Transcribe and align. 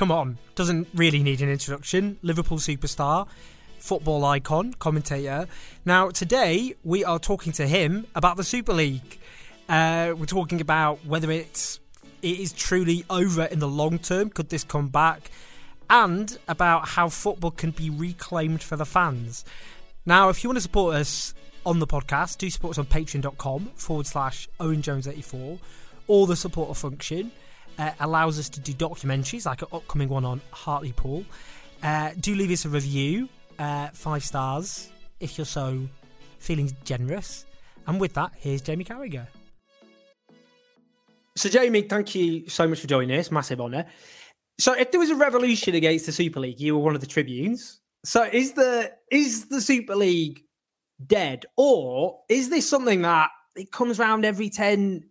come 0.00 0.10
on, 0.10 0.38
doesn't 0.54 0.88
really 0.94 1.22
need 1.22 1.42
an 1.42 1.50
introduction. 1.50 2.18
Liverpool 2.22 2.56
superstar, 2.56 3.28
football 3.78 4.24
icon, 4.24 4.72
commentator. 4.72 5.46
Now, 5.84 6.08
today 6.08 6.74
we 6.82 7.04
are 7.04 7.18
talking 7.18 7.52
to 7.52 7.66
him 7.66 8.06
about 8.14 8.38
the 8.38 8.42
Super 8.42 8.72
League. 8.72 9.18
Uh, 9.68 10.14
we're 10.16 10.24
talking 10.24 10.62
about 10.62 11.04
whether 11.04 11.30
it's 11.30 11.80
it 12.22 12.40
is 12.40 12.54
truly 12.54 13.04
over 13.10 13.44
in 13.44 13.58
the 13.58 13.68
long 13.68 13.98
term. 13.98 14.30
Could 14.30 14.48
this 14.48 14.64
come 14.64 14.88
back? 14.88 15.30
And 15.90 16.38
about 16.48 16.88
how 16.88 17.10
football 17.10 17.50
can 17.50 17.70
be 17.70 17.90
reclaimed 17.90 18.62
for 18.62 18.76
the 18.76 18.86
fans. 18.86 19.44
Now, 20.06 20.30
if 20.30 20.42
you 20.42 20.48
want 20.48 20.56
to 20.56 20.62
support 20.62 20.94
us 20.94 21.34
on 21.66 21.78
the 21.78 21.86
podcast, 21.86 22.38
do 22.38 22.48
support 22.48 22.70
us 22.70 22.78
on 22.78 22.86
patreon.com 22.86 23.72
forward 23.74 24.06
slash 24.06 24.48
Owen 24.60 24.80
Jones 24.80 25.06
84 25.06 25.58
or 26.06 26.26
the 26.26 26.36
supporter 26.36 26.72
function. 26.72 27.32
Uh, 27.78 27.92
allows 28.00 28.38
us 28.38 28.48
to 28.50 28.60
do 28.60 28.72
documentaries 28.74 29.46
like 29.46 29.62
an 29.62 29.68
upcoming 29.72 30.08
one 30.08 30.24
on 30.24 30.40
Hartlepool. 30.50 31.24
Uh, 31.82 32.10
do 32.20 32.34
leave 32.34 32.50
us 32.50 32.66
a 32.66 32.68
review, 32.68 33.26
uh, 33.58 33.88
five 33.94 34.22
stars 34.22 34.90
if 35.18 35.38
you're 35.38 35.44
so 35.44 35.88
feeling 36.38 36.74
generous. 36.84 37.46
And 37.86 38.00
with 38.00 38.14
that, 38.14 38.32
here's 38.36 38.60
Jamie 38.60 38.84
Carragher. 38.84 39.26
So, 41.36 41.48
Jamie, 41.48 41.82
thank 41.82 42.14
you 42.14 42.48
so 42.48 42.66
much 42.66 42.80
for 42.80 42.86
joining 42.86 43.18
us. 43.18 43.30
Massive 43.30 43.60
honour. 43.60 43.86
So, 44.58 44.74
if 44.74 44.90
there 44.90 45.00
was 45.00 45.10
a 45.10 45.14
revolution 45.14 45.74
against 45.74 46.06
the 46.06 46.12
Super 46.12 46.40
League, 46.40 46.60
you 46.60 46.76
were 46.76 46.82
one 46.82 46.94
of 46.94 47.00
the 47.00 47.06
tribunes. 47.06 47.80
So, 48.04 48.24
is 48.24 48.52
the 48.52 48.92
is 49.10 49.46
the 49.46 49.60
Super 49.60 49.94
League 49.94 50.42
dead, 51.06 51.46
or 51.56 52.20
is 52.28 52.50
this 52.50 52.68
something 52.68 53.02
that 53.02 53.30
it 53.56 53.72
comes 53.72 54.00
around 54.00 54.24
every 54.24 54.50
ten 54.50 55.04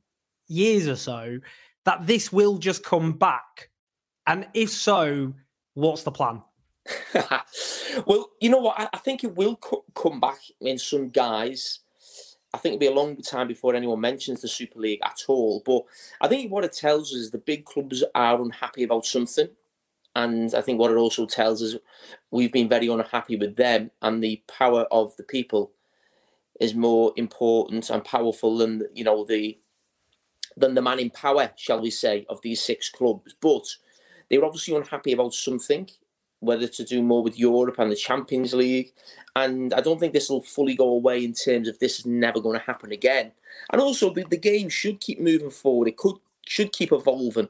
years 0.48 0.88
or 0.88 0.96
so? 0.96 1.40
That 1.90 2.06
this 2.06 2.32
will 2.32 2.60
just 2.60 2.84
come 2.84 3.14
back, 3.14 3.72
and 4.28 4.48
if 4.54 4.70
so, 4.70 5.34
what's 5.74 6.04
the 6.04 6.12
plan? 6.12 6.44
well, 8.06 8.30
you 8.40 8.52
know 8.52 8.60
what? 8.60 8.80
I, 8.80 8.90
I 8.94 8.98
think 9.00 9.24
it 9.24 9.36
will 9.36 9.56
co- 9.56 9.86
come 9.96 10.20
back 10.20 10.38
in 10.62 10.78
some 10.78 11.10
guise. 11.10 11.80
I 12.54 12.60
think 12.60 12.76
it'll 12.76 12.80
be 12.80 12.94
a 12.94 13.02
long 13.02 13.18
time 13.24 13.48
before 13.48 13.74
anyone 13.74 14.02
mentions 14.02 14.42
the 14.42 14.48
Super 14.48 14.78
League 14.78 15.00
at 15.04 15.24
all. 15.28 15.64
But 15.66 15.82
I 16.22 16.28
think 16.28 16.52
what 16.52 16.64
it 16.64 16.74
tells 16.74 17.12
us 17.12 17.18
is 17.18 17.32
the 17.32 17.40
big 17.40 17.66
clubs 17.66 18.04
are 18.14 18.40
unhappy 18.40 18.84
about 18.84 19.08
something. 19.08 19.50
And 20.16 20.54
I 20.54 20.62
think 20.62 20.80
what 20.80 20.92
it 20.92 20.98
also 20.98 21.26
tells 21.26 21.64
us, 21.64 21.76
we've 22.30 22.54
been 22.54 22.70
very 22.70 22.88
unhappy 22.88 23.36
with 23.36 23.56
them, 23.56 23.90
and 24.04 24.24
the 24.24 24.44
power 24.48 24.86
of 24.92 25.18
the 25.18 25.24
people 25.24 25.72
is 26.60 26.76
more 26.76 27.14
important 27.16 27.90
and 27.90 28.06
powerful 28.06 28.60
than 28.60 28.84
you 28.94 29.04
know 29.04 29.26
the 29.26 29.58
than 30.60 30.76
the 30.76 30.82
man 30.82 31.00
in 31.00 31.10
power, 31.10 31.52
shall 31.56 31.82
we 31.82 31.90
say, 31.90 32.26
of 32.30 32.42
these 32.42 32.62
six 32.62 32.90
clubs. 32.90 33.36
But 33.40 33.66
they 34.30 34.38
were 34.38 34.46
obviously 34.46 34.76
unhappy 34.76 35.14
about 35.14 35.34
something, 35.34 35.90
whether 36.40 36.68
to 36.68 36.84
do 36.84 37.02
more 37.02 37.24
with 37.24 37.40
Europe 37.40 37.80
and 37.80 37.92
the 37.92 37.96
Champions 37.96 38.54
League. 38.54 38.92
And 39.36 39.74
I 39.74 39.82
don't 39.82 40.00
think 40.00 40.14
this 40.14 40.30
will 40.30 40.42
fully 40.42 40.76
go 40.76 40.90
away 40.90 41.24
in 41.24 41.34
terms 41.34 41.68
of 41.68 41.80
this 41.80 42.00
is 42.00 42.06
never 42.06 42.40
going 42.40 42.60
to 42.60 42.66
happen 42.66 42.92
again. 42.92 43.32
And 43.72 43.82
also, 43.82 44.14
the, 44.14 44.24
the 44.24 44.38
game 44.38 44.70
should 44.70 45.00
keep 45.00 45.20
moving 45.20 45.50
forward. 45.50 45.88
It 45.88 45.98
could 45.98 46.16
should 46.48 46.72
keep 46.72 46.92
evolving. 46.92 47.50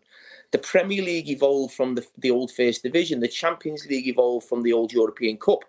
The 0.52 0.58
Premier 0.58 1.04
League 1.04 1.30
evolved 1.30 1.74
from 1.74 1.96
the, 1.96 2.06
the 2.18 2.32
old 2.32 2.52
First 2.52 2.84
Division. 2.84 3.20
The 3.20 3.28
Champions 3.28 3.86
League 3.86 4.08
evolved 4.08 4.48
from 4.48 4.64
the 4.64 4.74
old 4.74 4.92
European 4.92 5.38
Cup. 5.38 5.64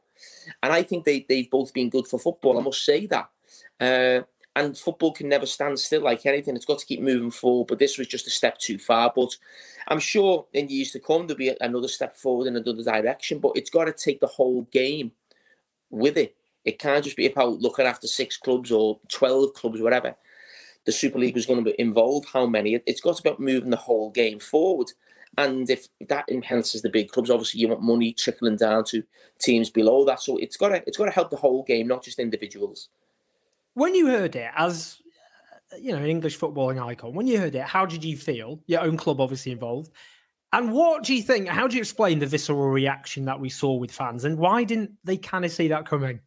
And 0.62 0.72
I 0.72 0.82
think 0.82 1.04
they, 1.04 1.24
they've 1.28 1.50
both 1.50 1.72
been 1.72 1.90
good 1.90 2.06
for 2.06 2.18
football. 2.18 2.58
I 2.58 2.62
must 2.62 2.84
say 2.84 3.06
that. 3.06 3.30
Uh, 3.78 4.22
and 4.56 4.76
football 4.76 5.12
can 5.12 5.28
never 5.28 5.46
stand 5.46 5.78
still 5.78 6.02
like 6.02 6.26
anything. 6.26 6.56
It's 6.56 6.64
got 6.64 6.78
to 6.80 6.86
keep 6.86 7.00
moving 7.00 7.30
forward. 7.30 7.68
But 7.68 7.78
this 7.78 7.98
was 7.98 8.08
just 8.08 8.26
a 8.26 8.30
step 8.30 8.58
too 8.58 8.78
far. 8.78 9.12
But 9.14 9.36
I'm 9.88 10.00
sure 10.00 10.46
in 10.52 10.68
years 10.68 10.90
to 10.92 11.00
come 11.00 11.26
there'll 11.26 11.38
be 11.38 11.54
another 11.60 11.88
step 11.88 12.16
forward 12.16 12.48
in 12.48 12.56
another 12.56 12.82
direction. 12.82 13.38
But 13.38 13.52
it's 13.54 13.70
got 13.70 13.84
to 13.84 13.92
take 13.92 14.20
the 14.20 14.26
whole 14.26 14.62
game 14.72 15.12
with 15.90 16.16
it. 16.16 16.36
It 16.64 16.78
can't 16.78 17.04
just 17.04 17.16
be 17.16 17.26
about 17.26 17.60
looking 17.60 17.86
after 17.86 18.06
six 18.06 18.36
clubs 18.36 18.72
or 18.72 18.98
twelve 19.08 19.54
clubs, 19.54 19.80
whatever. 19.80 20.16
The 20.84 20.92
Super 20.92 21.18
League 21.18 21.34
was 21.34 21.46
going 21.46 21.64
to 21.64 21.80
involve 21.80 22.24
how 22.26 22.46
many? 22.46 22.80
It's 22.86 23.00
got 23.00 23.20
about 23.20 23.38
moving 23.38 23.70
the 23.70 23.76
whole 23.76 24.10
game 24.10 24.40
forward. 24.40 24.90
And 25.38 25.70
if 25.70 25.86
that 26.08 26.28
enhances 26.28 26.82
the 26.82 26.90
big 26.90 27.10
clubs, 27.10 27.30
obviously 27.30 27.60
you 27.60 27.68
want 27.68 27.82
money 27.82 28.12
trickling 28.12 28.56
down 28.56 28.84
to 28.86 29.04
teams 29.38 29.70
below 29.70 30.04
that. 30.06 30.20
So 30.20 30.38
it's 30.38 30.56
got 30.56 30.70
to 30.70 30.82
it's 30.86 30.96
got 30.96 31.04
to 31.04 31.12
help 31.12 31.30
the 31.30 31.36
whole 31.36 31.62
game, 31.62 31.86
not 31.86 32.02
just 32.02 32.18
individuals 32.18 32.88
when 33.80 33.94
you 33.94 34.08
heard 34.08 34.36
it 34.36 34.50
as 34.54 34.98
uh, 35.72 35.76
you 35.76 35.92
know 35.92 35.98
an 35.98 36.06
English 36.06 36.38
footballing 36.38 36.84
icon, 36.84 37.14
when 37.14 37.26
you 37.26 37.38
heard 37.38 37.54
it, 37.54 37.62
how 37.62 37.86
did 37.86 38.04
you 38.04 38.16
feel? 38.16 38.60
Your 38.66 38.82
own 38.82 38.98
club 38.98 39.20
obviously 39.20 39.52
involved. 39.52 39.90
And 40.52 40.72
what 40.72 41.02
do 41.04 41.14
you 41.14 41.22
think? 41.22 41.48
How 41.48 41.66
do 41.66 41.76
you 41.76 41.80
explain 41.80 42.18
the 42.18 42.26
visceral 42.26 42.68
reaction 42.68 43.24
that 43.24 43.40
we 43.40 43.48
saw 43.48 43.72
with 43.74 43.90
fans, 43.90 44.24
and 44.24 44.38
why 44.38 44.64
didn't 44.64 44.92
they 45.02 45.16
kind 45.16 45.46
of 45.46 45.50
see 45.50 45.68
that 45.68 45.86
coming? 45.86 46.20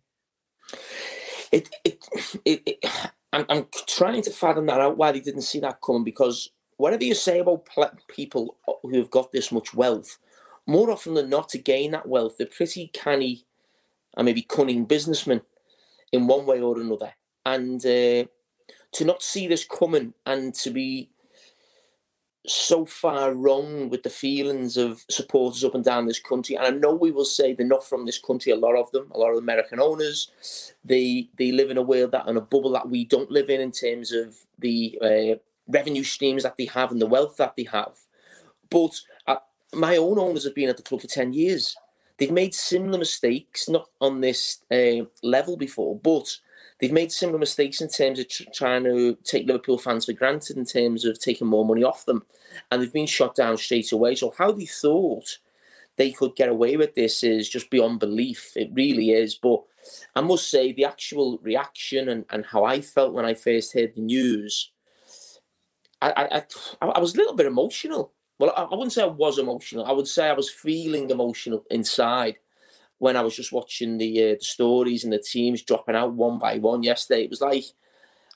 It, 1.52 1.70
it, 1.86 2.04
it, 2.44 2.62
it 2.66 2.86
I'm, 3.32 3.46
I'm, 3.48 3.68
trying 3.86 4.24
to 4.24 4.32
fathom 4.32 4.66
that 4.66 4.82
out 4.82 4.98
why 4.98 5.12
they 5.12 5.20
didn't 5.20 5.42
see 5.42 5.60
that 5.60 5.82
coming 5.82 6.04
because 6.04 6.50
whatever 6.78 7.04
you 7.04 7.14
say 7.14 7.38
about 7.38 7.68
people 8.08 8.58
who 8.82 8.98
have 8.98 9.12
got 9.12 9.32
this 9.32 9.52
much 9.52 9.76
wealth, 9.76 10.18
more 10.66 10.90
often 10.90 11.14
than 11.14 11.30
not, 11.30 11.50
to 11.50 11.60
gain 11.60 11.92
that 11.92 12.08
wealth, 12.08 12.38
they're 12.40 12.48
pretty 12.48 12.88
canny 12.88 13.46
and 14.18 14.26
maybe 14.26 14.42
cunning 14.42 14.86
businessmen 14.86 15.42
in 16.12 16.26
one 16.26 16.48
way 16.48 16.60
or 16.60 16.80
another 16.80 17.14
and 17.46 17.86
uh, 17.86 18.26
to 18.94 19.06
not 19.06 19.22
see 19.22 19.48
this 19.48 19.66
coming 19.66 20.14
and 20.26 20.54
to 20.56 20.70
be 20.70 21.10
so 22.46 22.86
far 22.86 23.34
wrong 23.34 23.90
with 23.90 24.04
the 24.04 24.10
feelings 24.10 24.76
of 24.76 25.06
supporters 25.10 25.64
up 25.64 25.76
and 25.76 25.86
down 25.86 26.06
this 26.06 26.20
country. 26.20 26.56
And 26.56 26.66
I 26.66 26.70
know 26.72 26.94
we 26.94 27.12
will 27.12 27.26
say 27.26 27.54
they're 27.54 27.66
not 27.66 27.86
from 27.86 28.06
this 28.06 28.20
country, 28.20 28.52
a 28.52 28.58
lot 28.58 28.76
of 28.76 28.92
them, 28.92 29.10
a 29.12 29.18
lot 29.18 29.32
of 29.32 29.38
American 29.38 29.80
owners. 29.80 30.74
They 30.84 31.30
they 31.38 31.52
live 31.52 31.72
in 31.72 31.78
a 31.78 31.82
world 31.82 32.12
that 32.12 32.28
in 32.28 32.36
a 32.36 32.42
bubble 32.42 32.72
that 32.72 32.90
we 32.90 33.06
don't 33.06 33.32
live 33.32 33.50
in 33.50 33.62
in 33.62 33.72
terms 33.72 34.12
of 34.12 34.36
the 34.60 35.00
uh, 35.02 35.40
revenue 35.68 36.04
streams 36.04 36.44
that 36.44 36.58
they 36.58 36.66
have 36.66 36.92
and 36.92 37.02
the 37.02 37.08
wealth 37.08 37.38
that 37.38 37.56
they 37.56 37.64
have. 37.64 37.98
But 38.70 39.00
uh, 39.28 39.38
my 39.74 39.96
own 39.98 40.20
owners 40.20 40.44
have 40.44 40.56
been 40.56 40.70
at 40.70 40.78
the 40.78 40.84
club 40.84 41.02
for 41.02 41.08
10 41.08 41.34
years. 41.34 41.76
They've 42.18 42.32
made 42.32 42.54
similar 42.54 42.98
mistakes, 42.98 43.70
not 43.70 43.90
on 44.02 44.22
this 44.22 44.60
uh, 44.72 45.06
level 45.24 45.58
before, 45.58 45.98
but 45.98 46.38
they've 46.80 46.92
made 46.92 47.12
similar 47.12 47.40
mistakes 47.40 47.82
in 47.82 47.90
terms 47.90 48.20
of 48.20 48.28
tr- 48.28 48.44
trying 48.54 48.84
to 48.84 49.18
take 49.24 49.48
Liverpool 49.48 49.78
fans 49.78 50.06
for 50.06 50.14
granted 50.14 50.58
in 50.58 50.66
terms 50.66 51.06
of 51.06 51.20
taking 51.20 51.48
more 51.48 51.66
money 51.66 51.84
off 51.84 52.06
them, 52.06 52.24
and 52.72 52.82
they've 52.82 52.94
been 52.94 53.06
shot 53.06 53.36
down 53.36 53.58
straight 53.58 53.92
away. 53.92 54.16
So 54.16 54.34
how 54.38 54.52
they 54.52 54.66
thought 54.66 55.38
they 55.96 56.12
could 56.12 56.36
get 56.36 56.50
away 56.50 56.78
with 56.78 56.96
this 56.96 57.24
is 57.24 57.50
just 57.50 57.70
beyond 57.70 58.00
belief. 58.00 58.54
It 58.56 58.72
really 58.74 59.12
is. 59.12 59.36
But 59.36 59.62
I 60.16 60.22
must 60.22 60.50
say, 60.50 60.72
the 60.72 60.86
actual 60.86 61.40
reaction 61.44 62.10
and, 62.10 62.26
and 62.30 62.46
how 62.46 62.64
I 62.64 62.82
felt 62.82 63.14
when 63.14 63.26
I 63.26 63.34
first 63.34 63.74
heard 63.74 63.94
the 63.96 64.02
news, 64.02 64.72
I, 66.02 66.44
I, 66.82 66.88
I 66.90 67.00
was 67.00 67.14
a 67.14 67.18
little 67.18 67.36
bit 67.36 67.46
emotional. 67.46 68.12
Well, 68.40 68.54
I, 68.58 68.64
I 68.64 68.72
wouldn't 68.72 68.94
say 68.94 69.04
I 69.04 69.08
was 69.08 69.40
emotional. 69.40 69.86
I 69.86 69.92
would 69.92 70.08
say 70.08 70.28
I 70.28 70.34
was 70.34 70.50
feeling 70.50 71.10
emotional 71.10 71.64
inside 71.70 72.38
when 73.04 73.18
I 73.18 73.22
was 73.22 73.36
just 73.36 73.52
watching 73.52 73.98
the, 73.98 74.24
uh, 74.24 74.36
the 74.40 74.46
stories 74.46 75.04
and 75.04 75.12
the 75.12 75.20
teams 75.20 75.62
dropping 75.62 75.96
out 75.96 76.14
one 76.14 76.40
by 76.40 76.58
one 76.58 76.84
yesterday, 76.84 77.26
it 77.26 77.30
was 77.30 77.42
like 77.42 77.66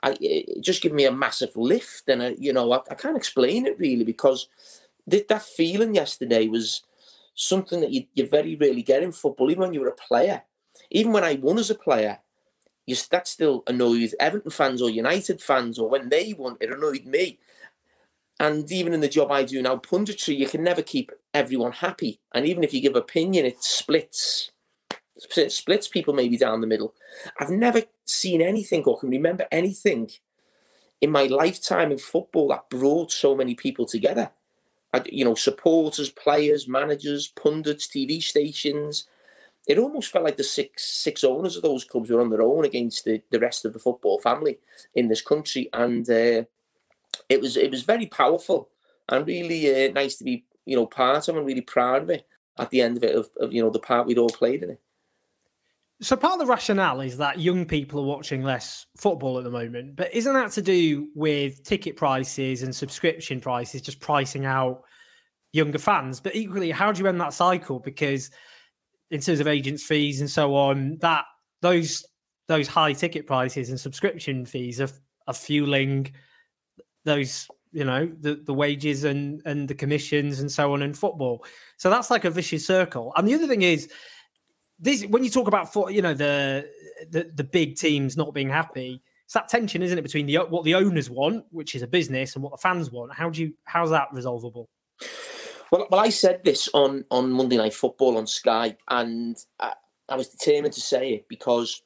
I, 0.03 0.17
it 0.19 0.61
just 0.61 0.81
gave 0.81 0.91
me 0.91 1.05
a 1.05 1.11
massive 1.11 1.55
lift, 1.55 2.09
and 2.09 2.21
I, 2.21 2.35
you 2.37 2.51
know 2.51 2.69
I, 2.73 2.81
I 2.91 2.95
can't 2.95 3.15
explain 3.15 3.65
it 3.65 3.79
really 3.79 4.03
because 4.03 4.49
th- 5.09 5.27
that 5.27 5.41
feeling 5.41 5.95
yesterday 5.95 6.47
was 6.49 6.83
something 7.33 7.79
that 7.79 7.91
you, 7.91 8.07
you 8.13 8.27
very 8.27 8.57
rarely 8.57 8.83
get 8.83 9.03
in 9.03 9.13
football, 9.13 9.49
even 9.49 9.61
when 9.61 9.73
you 9.73 9.79
were 9.79 9.95
a 9.95 10.03
player. 10.09 10.43
Even 10.91 11.13
when 11.13 11.23
I 11.23 11.35
won 11.35 11.57
as 11.57 11.69
a 11.69 11.75
player, 11.75 12.19
you, 12.85 12.95
that 13.11 13.27
still 13.27 13.63
annoyed 13.67 14.13
Everton 14.19 14.51
fans 14.51 14.81
or 14.81 14.89
United 14.89 15.41
fans, 15.41 15.79
or 15.79 15.89
when 15.89 16.09
they 16.09 16.33
won, 16.37 16.57
it 16.59 16.71
annoyed 16.71 17.05
me. 17.05 17.39
And 18.39 18.69
even 18.71 18.93
in 18.93 18.99
the 18.99 19.07
job 19.07 19.31
I 19.31 19.43
do 19.43 19.61
now, 19.61 19.77
punditry, 19.77 20.37
you 20.37 20.47
can 20.47 20.63
never 20.63 20.83
keep 20.83 21.11
everyone 21.33 21.71
happy. 21.71 22.19
And 22.33 22.45
even 22.45 22.63
if 22.63 22.73
you 22.73 22.81
give 22.81 22.95
opinion, 22.95 23.45
it 23.45 23.63
splits 23.63 24.51
it 24.51 24.56
splits 25.19 25.87
people 25.87 26.13
maybe 26.13 26.37
down 26.37 26.61
the 26.61 26.67
middle. 26.67 26.93
I've 27.39 27.49
never 27.49 27.83
seen 28.05 28.41
anything 28.41 28.83
or 28.83 28.99
can 28.99 29.09
remember 29.09 29.45
anything 29.51 30.09
in 31.01 31.11
my 31.11 31.23
lifetime 31.23 31.91
in 31.91 31.97
football 31.97 32.47
that 32.49 32.69
brought 32.69 33.11
so 33.11 33.35
many 33.35 33.55
people 33.55 33.85
together. 33.85 34.31
I, 34.93 35.03
you 35.05 35.25
know, 35.25 35.35
supporters, 35.35 36.09
players, 36.09 36.67
managers, 36.67 37.27
pundits, 37.27 37.87
TV 37.87 38.21
stations. 38.21 39.07
It 39.67 39.77
almost 39.77 40.11
felt 40.11 40.23
like 40.23 40.37
the 40.37 40.43
six 40.43 40.85
six 40.85 41.23
owners 41.23 41.57
of 41.57 41.63
those 41.63 41.83
clubs 41.83 42.09
were 42.09 42.21
on 42.21 42.29
their 42.29 42.41
own 42.41 42.63
against 42.63 43.03
the, 43.03 43.21
the 43.31 43.39
rest 43.39 43.65
of 43.65 43.73
the 43.73 43.79
football 43.79 44.19
family 44.19 44.59
in 44.95 45.09
this 45.09 45.21
country, 45.21 45.69
and 45.73 46.09
uh, 46.09 46.43
it 47.27 47.41
was 47.41 47.57
it 47.57 47.69
was 47.69 47.83
very 47.83 48.05
powerful 48.05 48.69
and 49.09 49.27
really 49.27 49.87
uh, 49.87 49.91
nice 49.91 50.15
to 50.15 50.23
be 50.23 50.45
you 50.65 50.75
know 50.75 50.85
part 50.85 51.27
of 51.27 51.35
and 51.35 51.45
really 51.45 51.61
proud 51.61 52.03
of 52.03 52.09
it 52.09 52.25
at 52.57 52.69
the 52.69 52.81
end 52.81 52.97
of 52.97 53.03
it 53.03 53.15
of, 53.15 53.29
of 53.39 53.51
you 53.51 53.61
know 53.61 53.69
the 53.69 53.79
part 53.79 54.07
we'd 54.07 54.17
all 54.17 54.29
played 54.29 54.63
in 54.63 54.71
it. 54.71 54.81
So 55.99 56.15
part 56.15 56.33
of 56.33 56.39
the 56.39 56.45
rationale 56.45 57.01
is 57.01 57.17
that 57.17 57.39
young 57.39 57.65
people 57.65 57.99
are 58.01 58.05
watching 58.05 58.43
less 58.43 58.85
football 58.97 59.39
at 59.39 59.43
the 59.43 59.49
moment, 59.49 59.95
but 59.95 60.13
isn't 60.13 60.33
that 60.33 60.51
to 60.51 60.61
do 60.61 61.07
with 61.15 61.63
ticket 61.63 61.95
prices 61.95 62.61
and 62.61 62.75
subscription 62.75 63.41
prices 63.41 63.81
just 63.81 63.99
pricing 63.99 64.45
out 64.45 64.83
younger 65.53 65.79
fans? 65.79 66.19
But 66.19 66.35
equally, 66.35 66.69
how 66.69 66.91
do 66.91 67.01
you 67.01 67.07
end 67.07 67.19
that 67.19 67.33
cycle? 67.33 67.79
Because 67.79 68.29
in 69.09 69.21
terms 69.21 69.39
of 69.39 69.47
agents' 69.47 69.83
fees 69.83 70.21
and 70.21 70.29
so 70.29 70.55
on, 70.55 70.97
that 71.01 71.25
those 71.61 72.05
those 72.47 72.67
high 72.67 72.93
ticket 72.93 73.25
prices 73.25 73.69
and 73.69 73.79
subscription 73.79 74.45
fees 74.45 74.79
are, 74.79 74.89
are 75.27 75.33
fueling 75.33 76.13
those 77.03 77.47
you 77.71 77.83
know 77.83 78.09
the 78.21 78.35
the 78.45 78.53
wages 78.53 79.03
and 79.03 79.41
and 79.45 79.67
the 79.67 79.75
commissions 79.75 80.39
and 80.39 80.51
so 80.51 80.73
on 80.73 80.83
in 80.83 80.93
football. 80.93 81.43
So 81.77 81.89
that's 81.89 82.11
like 82.11 82.25
a 82.25 82.29
vicious 82.29 82.67
circle. 82.67 83.13
And 83.15 83.27
the 83.27 83.33
other 83.33 83.47
thing 83.47 83.63
is 83.63 83.89
this 84.79 85.03
when 85.05 85.23
you 85.23 85.29
talk 85.29 85.47
about 85.47 85.73
you 85.93 86.01
know 86.01 86.13
the 86.13 86.69
the, 87.09 87.31
the 87.33 87.43
big 87.43 87.75
teams 87.75 88.17
not 88.17 88.33
being 88.33 88.49
happy. 88.49 89.01
It's 89.25 89.33
that 89.33 89.49
tension, 89.49 89.81
isn't 89.81 89.97
it, 89.97 90.03
between 90.03 90.25
the 90.25 90.37
what 90.37 90.63
the 90.63 90.75
owners 90.75 91.09
want, 91.09 91.45
which 91.49 91.75
is 91.75 91.81
a 91.81 91.87
business, 91.87 92.35
and 92.35 92.43
what 92.43 92.53
the 92.53 92.57
fans 92.57 92.91
want. 92.91 93.13
How 93.13 93.29
do 93.29 93.41
you 93.41 93.53
how's 93.65 93.89
that 93.89 94.07
resolvable? 94.13 94.69
Well, 95.71 95.87
well, 95.91 95.99
I 95.99 96.09
said 96.09 96.41
this 96.45 96.69
on 96.73 97.03
on 97.11 97.31
Monday 97.31 97.57
Night 97.57 97.73
Football 97.73 98.17
on 98.17 98.27
Sky, 98.27 98.77
and 98.87 99.35
I, 99.59 99.73
I 100.07 100.15
was 100.15 100.29
determined 100.29 100.73
to 100.75 100.81
say 100.81 101.13
it 101.13 101.27
because 101.27 101.81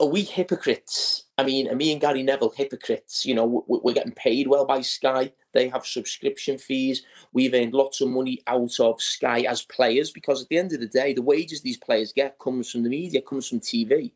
are 0.00 0.06
we 0.06 0.22
hypocrites? 0.22 1.24
I 1.36 1.44
mean, 1.44 1.68
are 1.68 1.74
me 1.74 1.92
and 1.92 2.00
Gary 2.00 2.22
Neville 2.22 2.54
hypocrites? 2.56 3.26
You 3.26 3.34
know, 3.34 3.64
we're 3.68 3.94
getting 3.94 4.12
paid 4.12 4.48
well 4.48 4.64
by 4.64 4.80
Sky. 4.80 5.32
They 5.52 5.68
have 5.68 5.84
subscription 5.84 6.56
fees. 6.56 7.02
We've 7.32 7.52
earned 7.52 7.74
lots 7.74 8.00
of 8.00 8.08
money 8.08 8.42
out 8.46 8.80
of 8.80 9.02
Sky 9.02 9.40
as 9.40 9.62
players 9.62 10.10
because 10.10 10.42
at 10.42 10.48
the 10.48 10.56
end 10.56 10.72
of 10.72 10.80
the 10.80 10.86
day, 10.86 11.12
the 11.12 11.22
wages 11.22 11.60
these 11.60 11.76
players 11.76 12.12
get 12.12 12.38
comes 12.38 12.70
from 12.70 12.82
the 12.82 12.88
media, 12.88 13.20
comes 13.20 13.48
from 13.48 13.60
TV, 13.60 14.12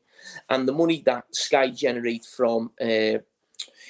and 0.48 0.66
the 0.66 0.72
money 0.72 1.02
that 1.04 1.24
Sky 1.34 1.68
generate 1.68 2.24
from, 2.24 2.70
uh, 2.80 3.18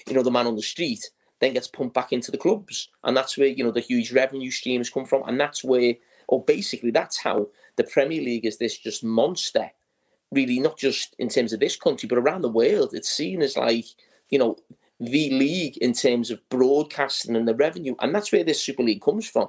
you 0.07 0.13
know, 0.13 0.23
the 0.23 0.31
man 0.31 0.49
on 0.49 0.57
the 0.57 0.63
street 0.63 1.11
then 1.41 1.53
gets 1.53 1.69
pumped 1.69 1.95
back 1.95 2.13
into 2.13 2.31
the 2.31 2.39
clubs, 2.39 2.89
and 3.05 3.17
that's 3.17 3.39
where 3.39 3.49
you 3.49 3.63
know 3.63 3.71
the 3.71 3.81
huge 3.81 4.13
revenue 4.13 4.51
streams 4.51 4.91
come 4.91 5.05
from, 5.05 5.23
and 5.29 5.39
that's 5.39 5.63
where, 5.63 5.95
or 6.27 6.43
basically, 6.45 6.91
that's 6.91 7.19
how 7.19 7.49
the 7.77 7.85
Premier 7.85 8.23
League 8.23 8.47
is 8.47 8.59
this 8.59 8.79
just 8.79 9.05
monster 9.05 9.71
really 10.35 10.61
not 10.61 10.77
just 10.77 11.15
in 11.19 11.29
terms 11.29 11.53
of 11.53 11.61
this 11.61 11.77
country, 11.77 12.09
but 12.09 12.19
around 12.19 12.43
the 12.43 12.49
world. 12.49 12.93
It's 12.93 13.11
seen 13.11 13.43
as 13.43 13.57
like, 13.57 13.87
you 14.31 14.39
know, 14.39 14.57
the 15.01 15.31
league 15.31 15.77
in 15.79 15.93
terms 15.93 16.31
of 16.31 16.47
broadcasting 16.49 17.37
and 17.37 17.49
the 17.49 17.55
revenue. 17.55 17.95
And 18.01 18.15
that's 18.15 18.33
where 18.33 18.45
this 18.45 18.63
Super 18.63 18.83
League 18.83 19.03
comes 19.03 19.29
from. 19.29 19.49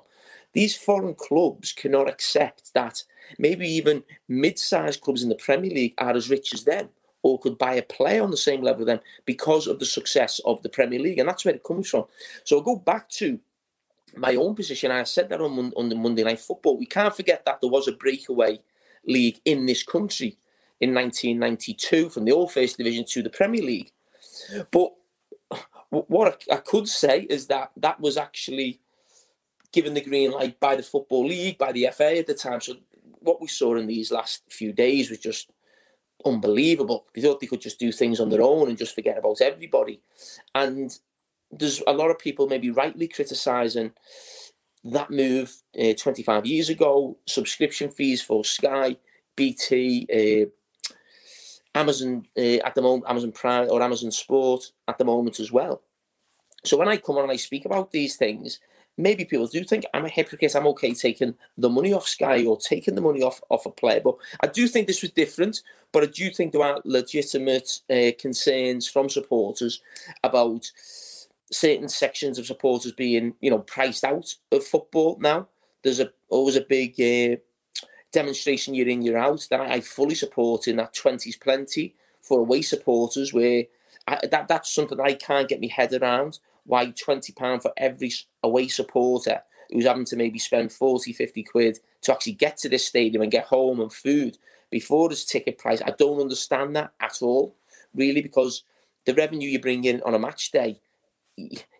These 0.53 0.75
foreign 0.75 1.15
clubs 1.15 1.73
cannot 1.73 2.09
accept 2.09 2.73
that 2.73 3.03
maybe 3.37 3.67
even 3.67 4.03
mid 4.27 4.57
sized 4.57 5.01
clubs 5.01 5.23
in 5.23 5.29
the 5.29 5.35
Premier 5.35 5.71
League 5.71 5.93
are 5.97 6.15
as 6.15 6.29
rich 6.29 6.53
as 6.53 6.63
them 6.63 6.89
or 7.23 7.39
could 7.39 7.57
buy 7.57 7.73
a 7.73 7.81
player 7.81 8.23
on 8.23 8.31
the 8.31 8.37
same 8.37 8.61
level 8.61 8.79
with 8.79 8.87
them 8.87 8.99
because 9.25 9.67
of 9.67 9.79
the 9.79 9.85
success 9.85 10.39
of 10.45 10.61
the 10.61 10.69
Premier 10.69 10.99
League. 10.99 11.19
And 11.19 11.27
that's 11.27 11.43
where 11.43 11.55
it 11.55 11.63
comes 11.63 11.89
from. 11.89 12.05
So 12.43 12.57
I'll 12.57 12.63
go 12.63 12.75
back 12.75 13.09
to 13.11 13.39
my 14.15 14.35
own 14.35 14.55
position. 14.55 14.91
I 14.91 15.03
said 15.03 15.29
that 15.29 15.41
on, 15.41 15.73
on 15.75 15.89
the 15.89 15.95
Monday 15.95 16.23
Night 16.23 16.39
Football. 16.39 16.77
We 16.77 16.85
can't 16.85 17.15
forget 17.15 17.43
that 17.45 17.61
there 17.61 17.69
was 17.69 17.87
a 17.87 17.93
breakaway 17.93 18.59
league 19.05 19.39
in 19.45 19.65
this 19.65 19.83
country 19.83 20.37
in 20.81 20.93
1992 20.93 22.09
from 22.09 22.25
the 22.25 22.31
old 22.31 22.51
First 22.51 22.77
Division 22.77 23.05
to 23.09 23.23
the 23.23 23.29
Premier 23.29 23.63
League. 23.63 23.91
But 24.71 24.91
what 25.89 26.43
I 26.51 26.57
could 26.57 26.87
say 26.87 27.21
is 27.21 27.47
that 27.47 27.71
that 27.77 27.99
was 27.99 28.17
actually 28.17 28.81
given 29.71 29.93
the 29.93 30.01
green 30.01 30.31
light 30.31 30.59
by 30.59 30.75
the 30.75 30.83
Football 30.83 31.27
League, 31.27 31.57
by 31.57 31.71
the 31.71 31.89
FA 31.93 32.17
at 32.17 32.27
the 32.27 32.33
time. 32.33 32.61
So 32.61 32.75
what 33.19 33.41
we 33.41 33.47
saw 33.47 33.75
in 33.75 33.87
these 33.87 34.11
last 34.11 34.43
few 34.49 34.71
days 34.71 35.09
was 35.09 35.19
just 35.19 35.51
unbelievable. 36.25 37.05
They 37.13 37.21
thought 37.21 37.39
they 37.39 37.47
could 37.47 37.61
just 37.61 37.79
do 37.79 37.91
things 37.91 38.19
on 38.19 38.29
their 38.29 38.41
own 38.41 38.69
and 38.69 38.77
just 38.77 38.95
forget 38.95 39.17
about 39.17 39.41
everybody. 39.41 40.01
And 40.53 40.97
there's 41.51 41.81
a 41.87 41.93
lot 41.93 42.11
of 42.11 42.19
people 42.19 42.47
maybe 42.47 42.71
rightly 42.71 43.07
criticising 43.07 43.91
that 44.85 45.09
move 45.09 45.55
uh, 45.79 45.93
25 45.97 46.45
years 46.45 46.69
ago, 46.69 47.17
subscription 47.25 47.89
fees 47.89 48.21
for 48.21 48.43
Sky, 48.45 48.97
BT, 49.35 50.07
uh, 50.13 50.49
Amazon 51.75 52.25
uh, 52.37 52.59
at 52.65 52.73
the 52.73 52.81
moment, 52.81 53.09
Amazon 53.09 53.31
Prime 53.31 53.67
or 53.69 53.81
Amazon 53.81 54.11
Sport 54.11 54.71
at 54.87 54.97
the 54.97 55.05
moment 55.05 55.39
as 55.39 55.51
well. 55.51 55.81
So 56.63 56.77
when 56.77 56.87
I 56.87 56.97
come 56.97 57.17
on 57.17 57.23
and 57.23 57.31
I 57.31 57.35
speak 57.35 57.65
about 57.65 57.91
these 57.91 58.15
things, 58.15 58.59
maybe 58.97 59.25
people 59.25 59.47
do 59.47 59.63
think 59.63 59.85
I'm 59.93 60.05
a 60.05 60.09
hypocrite. 60.09 60.55
I'm 60.55 60.67
okay 60.67 60.93
taking 60.93 61.35
the 61.57 61.69
money 61.69 61.93
off 61.93 62.07
Sky 62.07 62.45
or 62.45 62.57
taking 62.57 62.95
the 62.95 63.01
money 63.01 63.21
off 63.21 63.41
off 63.49 63.65
a 63.65 63.69
player, 63.69 64.01
but 64.03 64.15
I 64.41 64.47
do 64.47 64.67
think 64.67 64.87
this 64.87 65.01
was 65.01 65.11
different. 65.11 65.61
But 65.91 66.03
I 66.03 66.07
do 66.07 66.29
think 66.31 66.51
there 66.51 66.63
are 66.63 66.81
legitimate 66.85 67.81
uh, 67.89 68.11
concerns 68.19 68.87
from 68.87 69.09
supporters 69.09 69.81
about 70.23 70.71
certain 71.51 71.89
sections 71.89 72.39
of 72.39 72.47
supporters 72.47 72.91
being, 72.91 73.35
you 73.41 73.51
know, 73.51 73.59
priced 73.59 74.03
out 74.03 74.33
of 74.51 74.65
football. 74.65 75.17
Now 75.19 75.47
there's 75.83 75.99
a 75.99 76.11
always 76.29 76.55
a 76.55 76.61
big 76.61 76.99
uh, 76.99 77.39
demonstration 78.15 78.73
year 78.73 78.87
in 78.87 79.01
year 79.01 79.17
out 79.17 79.45
that 79.49 79.59
I 79.59 79.81
fully 79.81 80.15
support 80.15 80.69
in 80.69 80.77
that 80.77 80.95
20s 80.95 81.39
plenty 81.39 81.93
for 82.21 82.39
away 82.39 82.61
supporters 82.61 83.33
where 83.33 83.65
I, 84.07 84.19
that 84.31 84.47
that's 84.47 84.73
something 84.73 84.99
I 84.99 85.13
can't 85.13 85.49
get 85.49 85.61
my 85.61 85.67
head 85.67 85.93
around. 85.93 86.39
Why 86.65 86.91
20 86.91 87.33
pound 87.33 87.61
for 87.61 87.73
every 87.77 88.11
away 88.41 88.69
supporter 88.69 89.41
who's 89.69 89.85
having 89.85 90.05
to 90.05 90.15
maybe 90.15 90.39
spend 90.39 90.71
40 90.71 91.11
50 91.11 91.43
quid 91.43 91.79
to 92.03 92.13
actually 92.13 92.33
get 92.33 92.57
to 92.57 92.69
this 92.69 92.87
stadium 92.87 93.21
and 93.21 93.31
get 93.31 93.45
home 93.45 93.81
and 93.81 93.91
food 93.91 94.37
before 94.71 95.09
this 95.09 95.25
ticket 95.25 95.57
price. 95.57 95.81
I 95.85 95.91
don't 95.91 96.21
understand 96.21 96.75
that 96.77 96.93
at 97.01 97.21
all 97.21 97.53
really 97.93 98.21
because 98.21 98.63
the 99.05 99.13
revenue 99.13 99.49
you 99.49 99.59
bring 99.59 99.83
in 99.83 100.01
on 100.03 100.15
a 100.15 100.19
match 100.19 100.51
day 100.51 100.79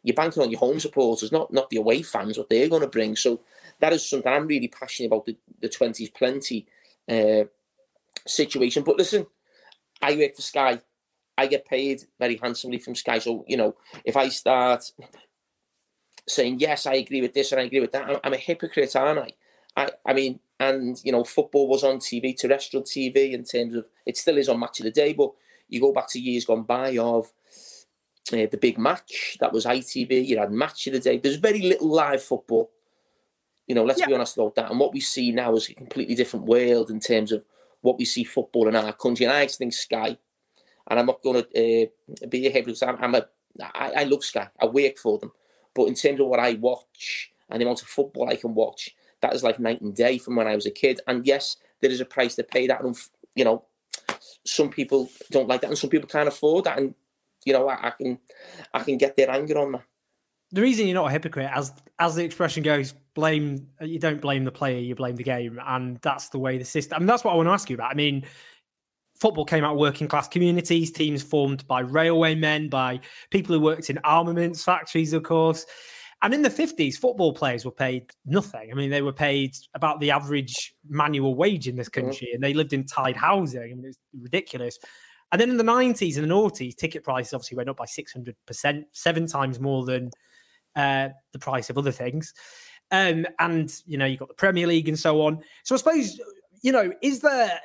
you're 0.04 0.16
banking 0.16 0.44
on 0.44 0.52
your 0.52 0.60
home 0.60 0.82
supporters 0.82 1.32
not 1.32 1.54
not 1.54 1.70
the 1.70 1.78
away 1.78 2.02
fans 2.02 2.38
what 2.38 2.50
they're 2.50 2.70
going 2.70 2.82
to 2.82 2.98
bring. 2.98 3.16
So 3.16 3.40
that 3.80 3.94
is 3.94 4.08
something 4.10 4.32
I'm 4.32 4.48
really 4.48 4.68
passionate 4.68 5.08
about 5.08 5.26
the, 5.26 5.38
the 5.62 5.70
20s 5.70 6.14
plenty 6.14 6.68
uh, 7.10 7.46
situation. 8.26 8.84
But 8.84 8.98
listen, 8.98 9.26
I 10.02 10.16
work 10.16 10.36
for 10.36 10.42
Sky. 10.42 10.80
I 11.38 11.48
get 11.48 11.66
paid 11.66 12.04
very 12.20 12.38
handsomely 12.38 12.80
from 12.80 12.96
Sky. 12.96 13.20
So, 13.20 13.44
you 13.48 13.58
know, 13.58 13.76
if 14.06 14.16
I 14.16 14.30
start 14.30 14.92
saying, 16.28 16.60
yes, 16.60 16.86
I 16.86 16.96
agree 16.96 17.22
with 17.22 17.34
this 17.34 17.52
and 17.52 17.62
I 17.62 17.66
agree 17.66 17.82
with 17.82 17.92
that, 17.92 18.10
I'm, 18.10 18.18
I'm 18.24 18.34
a 18.34 18.38
hypocrite, 18.38 18.96
aren't 18.96 19.20
I? 19.20 19.30
I? 19.76 19.90
I 20.06 20.14
mean, 20.14 20.40
and, 20.60 21.00
you 21.04 21.12
know, 21.12 21.24
football 21.24 21.68
was 21.68 21.84
on 21.84 21.98
TV, 21.98 22.38
terrestrial 22.38 22.84
TV, 22.84 23.34
in 23.34 23.44
terms 23.44 23.76
of, 23.76 23.86
it 24.06 24.18
still 24.18 24.38
is 24.38 24.48
on 24.48 24.60
Match 24.60 24.80
of 24.80 24.86
the 24.86 24.92
Day, 24.92 25.12
but 25.12 25.32
you 25.68 25.82
go 25.82 25.92
back 25.92 26.10
to 26.12 26.20
years 26.20 26.46
gone 26.46 26.64
by 26.64 26.98
of 26.98 27.32
uh, 28.32 28.48
the 28.50 28.58
big 28.60 28.78
match, 28.78 29.38
that 29.42 29.52
was 29.52 29.66
ITV, 29.66 30.26
you 30.26 30.38
had 30.38 30.52
Match 30.52 30.88
of 30.88 30.94
the 30.94 31.00
Day. 31.00 31.18
There's 31.18 31.36
very 31.36 31.62
little 31.62 31.90
live 31.90 32.24
football 32.24 32.72
you 33.68 33.76
know, 33.76 33.84
let's 33.84 34.00
yeah. 34.00 34.08
be 34.08 34.14
honest 34.14 34.38
about 34.38 34.56
that. 34.56 34.70
And 34.70 34.80
what 34.80 34.94
we 34.94 35.00
see 35.00 35.32
now 35.32 35.56
is 35.56 35.70
a 35.70 35.74
completely 35.74 36.16
different 36.16 36.46
world 36.46 36.90
in 36.90 37.00
terms 37.00 37.32
of 37.32 37.44
what 37.82 37.98
we 37.98 38.06
see 38.06 38.24
football 38.24 38.68
in 38.68 38.76
our 38.76 38.94
country. 38.94 39.26
And 39.26 39.34
I 39.34 39.48
think 39.48 39.74
Sky, 39.74 40.18
and 40.88 41.00
I'm 41.00 41.06
not 41.06 41.22
going 41.24 41.44
to 41.44 41.84
uh, 41.84 42.28
be 42.28 42.48
a 42.48 42.52
hypocrite. 42.52 42.84
I'm, 42.84 42.98
I'm 43.02 43.16
a, 43.16 43.26
I, 43.62 43.92
I 43.98 44.04
love 44.04 44.24
Sky. 44.24 44.50
I 44.62 44.66
work 44.66 44.98
for 44.98 45.18
them. 45.18 45.32
But 45.74 45.86
in 45.86 45.96
terms 45.96 46.20
of 46.20 46.28
what 46.28 46.40
I 46.40 46.54
watch 46.54 47.32
and 47.50 47.60
the 47.60 47.66
amount 47.66 47.82
of 47.82 47.88
football 47.88 48.30
I 48.30 48.36
can 48.36 48.54
watch, 48.54 48.96
that 49.22 49.34
is 49.34 49.44
like 49.44 49.60
night 49.60 49.82
and 49.82 49.96
day 49.96 50.18
from 50.18 50.36
when 50.36 50.48
I 50.48 50.56
was 50.56 50.66
a 50.66 50.72
kid. 50.72 51.02
And 51.08 51.26
yes, 51.26 51.58
there 51.82 51.92
is 51.92 52.02
a 52.02 52.06
price 52.06 52.36
to 52.36 52.44
pay 52.44 52.68
that. 52.68 52.84
And, 52.84 52.96
you 53.36 53.46
know, 53.46 53.66
some 54.46 54.70
people 54.70 55.10
don't 55.32 55.48
like 55.48 55.62
that 55.62 55.70
and 55.70 55.78
some 55.78 55.90
people 55.90 56.08
can't 56.08 56.28
afford 56.28 56.66
that. 56.66 56.78
And, 56.78 56.94
you 57.46 57.54
know, 57.54 57.68
I, 57.68 57.88
I 57.88 57.90
can 57.92 58.20
I 58.74 58.84
can 58.84 58.98
get 58.98 59.16
their 59.16 59.32
anger 59.32 59.58
on 59.58 59.74
that 59.74 59.84
the 60.56 60.62
reason 60.62 60.88
you're 60.88 60.96
not 60.96 61.08
a 61.08 61.12
hypocrite, 61.12 61.52
as 61.54 61.74
as 62.00 62.16
the 62.16 62.24
expression 62.24 62.64
goes, 62.64 62.94
blame 63.14 63.68
you 63.82 64.00
don't 64.00 64.22
blame 64.22 64.46
the 64.46 64.52
player, 64.52 64.80
you 64.80 64.96
blame 64.96 65.18
the 65.18 65.24
game, 65.24 65.60
and 65.68 65.98
that's 66.02 66.30
the 66.30 66.40
way 66.40 66.58
the 66.58 66.64
system. 66.64 66.96
I 66.96 67.00
mean, 67.00 67.08
that's 67.08 67.26
what 67.26 67.34
I 67.34 67.36
want 67.36 67.48
to 67.48 67.52
ask 67.52 67.70
you 67.70 67.76
about. 67.76 67.92
I 67.92 67.94
mean, 67.94 68.24
football 69.20 69.44
came 69.44 69.66
out 69.66 69.74
of 69.74 69.80
working 69.80 70.08
class 70.08 70.30
communities, 70.30 70.92
teams 70.92 71.22
formed 71.22 71.68
by 71.68 71.82
railway 71.82 72.36
men, 72.36 72.70
by 72.70 73.02
people 73.32 73.54
who 73.54 73.62
worked 73.62 73.90
in 73.90 74.00
armaments 74.06 74.64
factories, 74.64 75.12
of 75.12 75.24
course. 75.24 75.66
And 76.22 76.34
in 76.34 76.42
the 76.42 76.50
50s, 76.50 76.96
football 76.96 77.34
players 77.34 77.66
were 77.66 77.72
paid 77.72 78.10
nothing. 78.26 78.70
I 78.72 78.76
mean, 78.76 78.90
they 78.90 79.02
were 79.02 79.14
paid 79.14 79.54
about 79.74 80.00
the 80.00 80.12
average 80.12 80.74
manual 80.88 81.36
wage 81.36 81.68
in 81.68 81.76
this 81.76 81.90
mm-hmm. 81.90 82.08
country, 82.08 82.30
and 82.34 82.42
they 82.42 82.54
lived 82.54 82.72
in 82.72 82.86
tied 82.86 83.18
housing. 83.18 83.62
I 83.62 83.68
mean, 83.76 83.84
it 83.84 83.88
was 83.88 84.00
ridiculous. 84.22 84.80
And 85.34 85.42
then 85.42 85.50
in 85.50 85.58
the 85.58 85.64
90s 85.66 86.16
and 86.16 86.24
the 86.24 86.34
noughties, 86.34 86.78
ticket 86.78 87.04
prices 87.04 87.34
obviously 87.34 87.58
went 87.58 87.68
up 87.68 87.76
by 87.76 87.86
600%, 87.86 88.84
seven 88.94 89.28
times 89.28 89.60
more 89.60 89.84
than 89.84 90.12
uh, 90.76 91.10
the 91.32 91.40
price 91.40 91.70
of 91.70 91.78
other 91.78 91.92
things. 91.92 92.34
Um, 92.92 93.26
and, 93.40 93.74
you 93.86 93.98
know, 93.98 94.06
you've 94.06 94.20
got 94.20 94.28
the 94.28 94.36
Premier 94.36 94.68
League 94.68 94.88
and 94.88 94.98
so 94.98 95.22
on. 95.22 95.42
So 95.64 95.76
I 95.76 95.78
suppose, 95.78 96.20
you 96.62 96.72
know, 96.72 96.94
is 97.02 97.22
there 97.22 97.60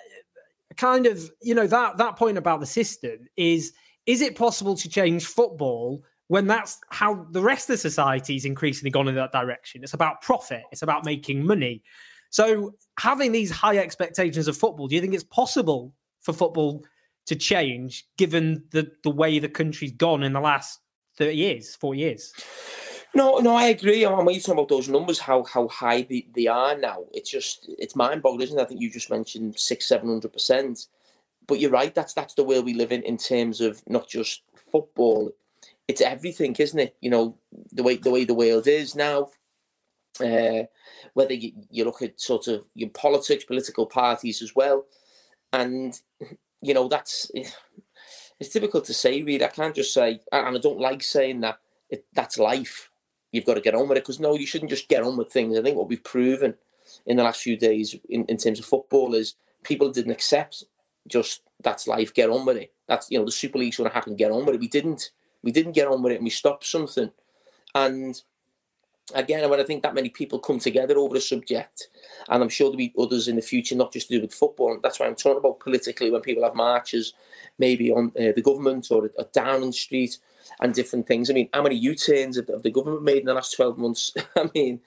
kind 0.77 1.07
of, 1.07 1.31
you 1.43 1.55
know, 1.55 1.67
that 1.67 1.99
that 1.99 2.17
point 2.17 2.39
about 2.39 2.61
the 2.61 2.67
system 2.67 3.29
is 3.37 3.73
is 4.07 4.21
it 4.23 4.37
possible 4.37 4.75
to 4.77 4.89
change 4.89 5.27
football 5.27 6.03
when 6.29 6.47
that's 6.47 6.79
how 6.91 7.27
the 7.33 7.43
rest 7.43 7.69
of 7.71 7.79
society 7.79 8.37
is 8.37 8.45
increasingly 8.45 8.91
gone 8.91 9.09
in 9.09 9.15
that 9.17 9.33
direction? 9.33 9.83
It's 9.83 9.95
about 9.95 10.23
profit, 10.23 10.63
it's 10.73 10.83
about 10.83 11.05
making 11.05 11.45
money. 11.45 11.83
So 12.31 12.75
having 12.99 13.33
these 13.33 13.51
high 13.51 13.79
expectations 13.79 14.49
of 14.49 14.57
football, 14.57 14.89
do 14.89 14.95
you 14.95 15.01
think 15.01 15.15
it's 15.15 15.25
possible 15.25 15.93
for 16.21 16.33
football 16.33 16.85
to 17.27 17.37
change 17.37 18.07
given 18.17 18.65
the 18.71 18.91
the 19.03 19.11
way 19.11 19.39
the 19.39 19.49
country's 19.49 19.93
gone 19.93 20.23
in 20.23 20.33
the 20.33 20.41
last 20.41 20.81
30 21.19 21.37
years, 21.37 21.75
four 21.77 21.95
years? 21.95 22.33
No, 23.15 23.39
no, 23.39 23.57
I 23.57 23.67
agree. 23.67 24.05
I'm 24.05 24.25
talking 24.25 24.53
about 24.53 24.69
those 24.69 24.89
numbers, 24.89 25.19
how 25.19 25.43
how 25.45 25.67
high 25.69 26.03
they, 26.03 26.27
they 26.35 26.47
are 26.47 26.77
now. 26.77 27.05
It's 27.13 27.31
just 27.31 27.69
it's 27.79 27.97
mind 27.97 28.23
boggling, 28.23 28.43
isn't 28.49 28.59
it? 28.59 28.63
I 28.63 28.65
think 28.67 28.81
you 28.81 28.91
just 28.91 29.11
mentioned 29.11 29.59
six, 29.59 29.87
seven 29.87 30.09
hundred 30.09 30.33
percent. 30.33 30.87
But 31.47 31.59
you're 31.59 31.73
right, 31.73 31.93
that's 31.95 32.15
that's 32.15 32.35
the 32.35 32.45
world 32.45 32.65
we 32.65 32.75
live 32.75 32.93
in 32.93 33.03
in 33.03 33.17
terms 33.17 33.61
of 33.61 33.83
not 33.89 34.09
just 34.09 34.43
football. 34.71 35.33
It's 35.89 36.01
everything, 36.01 36.55
isn't 36.57 36.79
it? 36.79 36.97
You 37.01 37.11
know, 37.11 37.37
the 37.73 37.83
way 37.83 37.97
the 37.97 38.11
way 38.13 38.25
the 38.25 38.35
world 38.35 38.69
is 38.69 38.95
now. 38.95 39.31
Uh, 40.21 40.65
whether 41.15 41.33
you, 41.35 41.53
you 41.71 41.85
look 41.85 42.03
at 42.03 42.21
sort 42.21 42.47
of 42.47 42.67
your 42.75 42.91
politics, 42.91 43.45
political 43.45 43.87
parties 43.87 44.43
as 44.43 44.55
well. 44.55 44.85
And 45.53 45.99
you 46.63 46.75
know, 46.75 46.87
that's 46.87 47.31
it's 48.39 48.51
difficult 48.51 48.85
to 48.85 48.95
say 48.95 49.23
really. 49.23 49.45
I 49.45 49.49
can't 49.49 49.75
just 49.75 49.93
say 49.93 50.21
and 50.31 50.57
I 50.57 50.61
don't 50.61 50.79
like 50.79 51.03
saying 51.03 51.41
that 51.41 51.59
it, 51.89 52.05
that's 52.13 52.39
life 52.39 52.90
you've 53.33 53.45
got 53.45 53.55
to 53.55 53.61
get 53.61 53.75
on 53.75 53.89
with 53.89 53.99
it. 53.99 54.05
Because 54.05 54.21
no, 54.21 54.35
you 54.35 54.47
shouldn't 54.47 54.71
just 54.71 54.89
get 54.89 55.03
on 55.03 55.17
with 55.17 55.33
things. 55.33 55.59
I 55.59 55.63
think 55.63 55.77
what 55.77 55.89
we've 55.89 56.03
proven 56.03 56.55
in 57.07 57.17
the 57.17 57.23
last 57.23 57.43
few 57.43 57.57
days 57.57 57.97
in, 58.09 58.25
in 58.27 58.37
terms 58.37 58.59
of 58.59 58.65
football 58.65 59.15
is 59.15 59.35
people 59.63 59.91
didn't 59.91 60.13
accept 60.13 60.65
just 61.07 61.43
that's 61.63 61.87
life, 61.87 62.15
get 62.15 62.31
on 62.31 62.47
with 62.47 62.57
it. 62.57 62.73
That's 62.89 63.11
you 63.11 63.19
know 63.19 63.25
the 63.25 63.33
Super 63.33 63.59
League's 63.59 63.77
to 63.77 63.89
happen, 63.89 64.17
get 64.17 64.31
on 64.31 64.45
with 64.47 64.55
it. 64.55 64.61
We 64.61 64.69
didn't, 64.69 65.11
we 65.43 65.53
didn't 65.53 65.73
get 65.73 65.89
on 65.89 66.03
with 66.03 66.13
it, 66.13 66.17
and 66.17 66.25
we 66.25 66.31
stopped 66.31 66.65
something. 66.65 67.11
And 67.75 68.21
again, 69.15 69.49
when 69.49 69.61
I 69.61 69.65
think 69.65 69.83
that 69.83 69.95
many 69.95 70.09
people 70.09 70.39
come 70.39 70.59
together 70.59 70.99
over 70.99 71.17
a 71.17 71.21
subject, 71.21 71.89
and 72.29 72.43
I'm 72.43 72.49
sure 72.49 72.67
there'll 72.67 72.77
be 72.77 72.95
others 72.99 73.29
in 73.29 73.37
the 73.37 73.43
future, 73.43 73.75
not 73.75 73.93
just 73.93 74.09
to 74.09 74.17
do 74.17 74.23
with 74.23 74.35
football. 74.35 74.79
That's 74.83 75.01
why 75.01 75.07
I'm 75.07 75.15
talking 75.15 75.39
about 75.39 75.61
politically 75.61 76.11
when 76.11 76.21
people 76.21 76.45
have 76.45 76.55
marches, 76.55 77.15
maybe 77.59 77.91
on 77.91 78.13
uh, 78.19 78.33
the 78.35 78.43
government 78.43 78.89
or, 78.91 79.11
or 79.17 79.29
Downing 79.33 79.73
Street 79.73 80.19
and 80.61 80.75
different 80.75 81.07
things. 81.07 81.31
I 81.31 81.35
mean, 81.35 81.49
how 81.55 81.63
many 81.63 81.77
U-turns 81.77 82.37
have 82.37 82.63
the 82.63 82.71
government 82.71 83.03
made 83.03 83.19
in 83.19 83.27
the 83.27 83.35
last 83.35 83.57
12 83.57 83.79
months? 83.79 84.15
I 84.37 84.51
mean, 84.55 84.81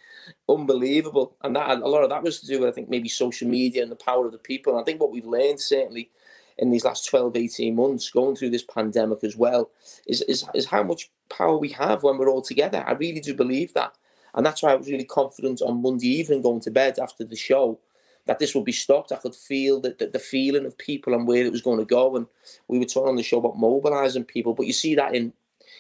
unbelievable. 0.48 1.36
And 1.42 1.56
that 1.56 1.82
a 1.82 1.88
lot 1.88 2.04
of 2.04 2.10
that 2.10 2.24
was 2.24 2.40
to 2.42 2.48
do 2.48 2.60
with, 2.60 2.70
I 2.70 2.72
think, 2.72 2.90
maybe 2.90 3.10
social 3.10 3.48
media 3.48 3.84
and 3.84 3.92
the 3.92 3.96
power 3.96 4.26
of 4.26 4.32
the 4.32 4.38
people. 4.38 4.74
And 4.74 4.82
I 4.82 4.86
think 4.86 5.00
what 5.00 5.12
we've 5.12 5.26
learned, 5.26 5.60
certainly, 5.60 6.10
in 6.58 6.70
these 6.70 6.86
last 6.86 7.08
12, 7.08 7.36
18 7.36 7.76
months, 7.76 8.10
going 8.10 8.36
through 8.36 8.52
this 8.52 8.64
pandemic 8.64 9.24
as 9.24 9.36
well, 9.36 9.72
is, 10.06 10.22
is, 10.24 10.46
is 10.54 10.66
how 10.66 10.84
much 10.84 11.10
power 11.30 11.58
we 11.58 11.70
have 11.70 12.04
when 12.04 12.18
we're 12.18 12.30
all 12.30 12.42
together. 12.42 12.84
I 12.86 12.94
really 12.94 13.20
do 13.20 13.34
believe 13.34 13.74
that. 13.74 13.96
And 14.36 14.46
that's 14.46 14.64
why 14.64 14.72
I 14.72 14.76
was 14.76 14.90
really 14.90 15.04
confident 15.04 15.62
on 15.62 15.82
Monday 15.82 16.08
evening 16.08 16.42
going 16.42 16.62
to 16.62 16.72
bed 16.72 17.00
after 17.00 17.24
the 17.24 17.36
show 17.36 17.80
that 18.26 18.40
this 18.40 18.56
would 18.56 18.66
be 18.66 18.72
stopped. 18.72 19.12
I 19.12 19.18
could 19.18 19.36
feel 19.36 19.80
that 19.82 20.00
the, 20.00 20.08
the, 20.08 20.20
feeling 20.20 20.66
of 20.66 20.78
people 20.78 21.14
and 21.14 21.28
where 21.28 21.46
it 21.46 21.52
was 21.52 21.62
going 21.62 21.80
to 21.80 21.86
go. 21.86 22.16
And 22.16 22.26
we 22.68 22.80
were 22.80 22.86
talking 22.86 23.10
on 23.10 23.16
the 23.16 23.24
show 23.24 23.38
about 23.38 23.58
mobilising 23.58 24.24
people, 24.24 24.54
but 24.54 24.66
you 24.66 24.74
see 24.74 24.96
that 24.96 25.14
in 25.14 25.34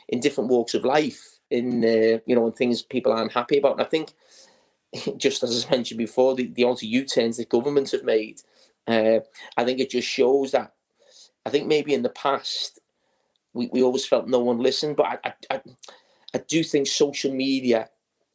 in 0.09 0.19
different 0.19 0.49
walks 0.49 0.73
of 0.73 0.83
life, 0.83 1.39
in 1.49 1.83
uh, 1.83 2.19
you 2.25 2.35
know, 2.35 2.47
in 2.47 2.51
things 2.51 2.81
people 2.81 3.13
aren't 3.13 3.31
happy 3.31 3.57
about. 3.57 3.73
And 3.73 3.81
I 3.81 3.85
think, 3.85 4.13
just 5.17 5.43
as 5.43 5.65
I 5.65 5.71
mentioned 5.71 5.97
before, 5.97 6.35
the, 6.35 6.47
the 6.47 6.65
anti 6.65 6.87
U-turns 6.87 7.37
that 7.37 7.49
governments 7.49 7.91
have 7.91 8.03
made, 8.03 8.41
uh, 8.87 9.19
I 9.55 9.63
think 9.63 9.79
it 9.79 9.89
just 9.89 10.07
shows 10.07 10.51
that. 10.51 10.73
I 11.45 11.49
think 11.49 11.67
maybe 11.67 11.93
in 11.93 12.03
the 12.03 12.09
past, 12.09 12.79
we, 13.53 13.69
we 13.71 13.83
always 13.83 14.05
felt 14.05 14.27
no 14.27 14.39
one 14.39 14.59
listened, 14.59 14.95
but 14.95 15.05
I, 15.05 15.17
I, 15.23 15.33
I, 15.49 15.61
I 16.33 16.37
do 16.39 16.63
think 16.63 16.87
social 16.87 17.33
media 17.33 17.89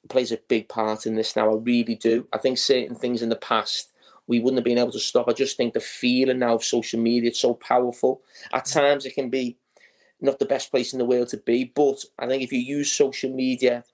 plays 0.08 0.32
a 0.32 0.38
big 0.48 0.68
part 0.68 1.06
in 1.06 1.14
this 1.14 1.36
now. 1.36 1.50
I 1.50 1.56
really 1.56 1.94
do. 1.94 2.26
I 2.32 2.38
think 2.38 2.58
certain 2.58 2.96
things 2.96 3.22
in 3.22 3.28
the 3.28 3.36
past 3.36 3.92
we 4.28 4.38
wouldn't 4.38 4.58
have 4.58 4.64
been 4.64 4.78
able 4.78 4.92
to 4.92 5.00
stop. 5.00 5.26
I 5.28 5.32
just 5.32 5.56
think 5.56 5.72
the 5.72 5.80
feeling 5.80 6.38
now 6.38 6.54
of 6.54 6.62
social 6.62 7.00
media 7.00 7.30
it's 7.30 7.40
so 7.40 7.54
powerful. 7.54 8.20
At 8.52 8.66
mm. 8.66 8.72
times 8.74 9.06
it 9.06 9.14
can 9.14 9.30
be 9.30 9.56
not 10.20 10.38
the 10.38 10.44
best 10.44 10.70
place 10.70 10.92
in 10.92 10.98
the 10.98 11.04
world 11.04 11.28
to 11.28 11.38
be. 11.38 11.64
But 11.64 12.04
I 12.18 12.26
think 12.26 12.42
if 12.42 12.52
you 12.52 12.58
use 12.58 12.92
social 12.92 13.32
media 13.32 13.84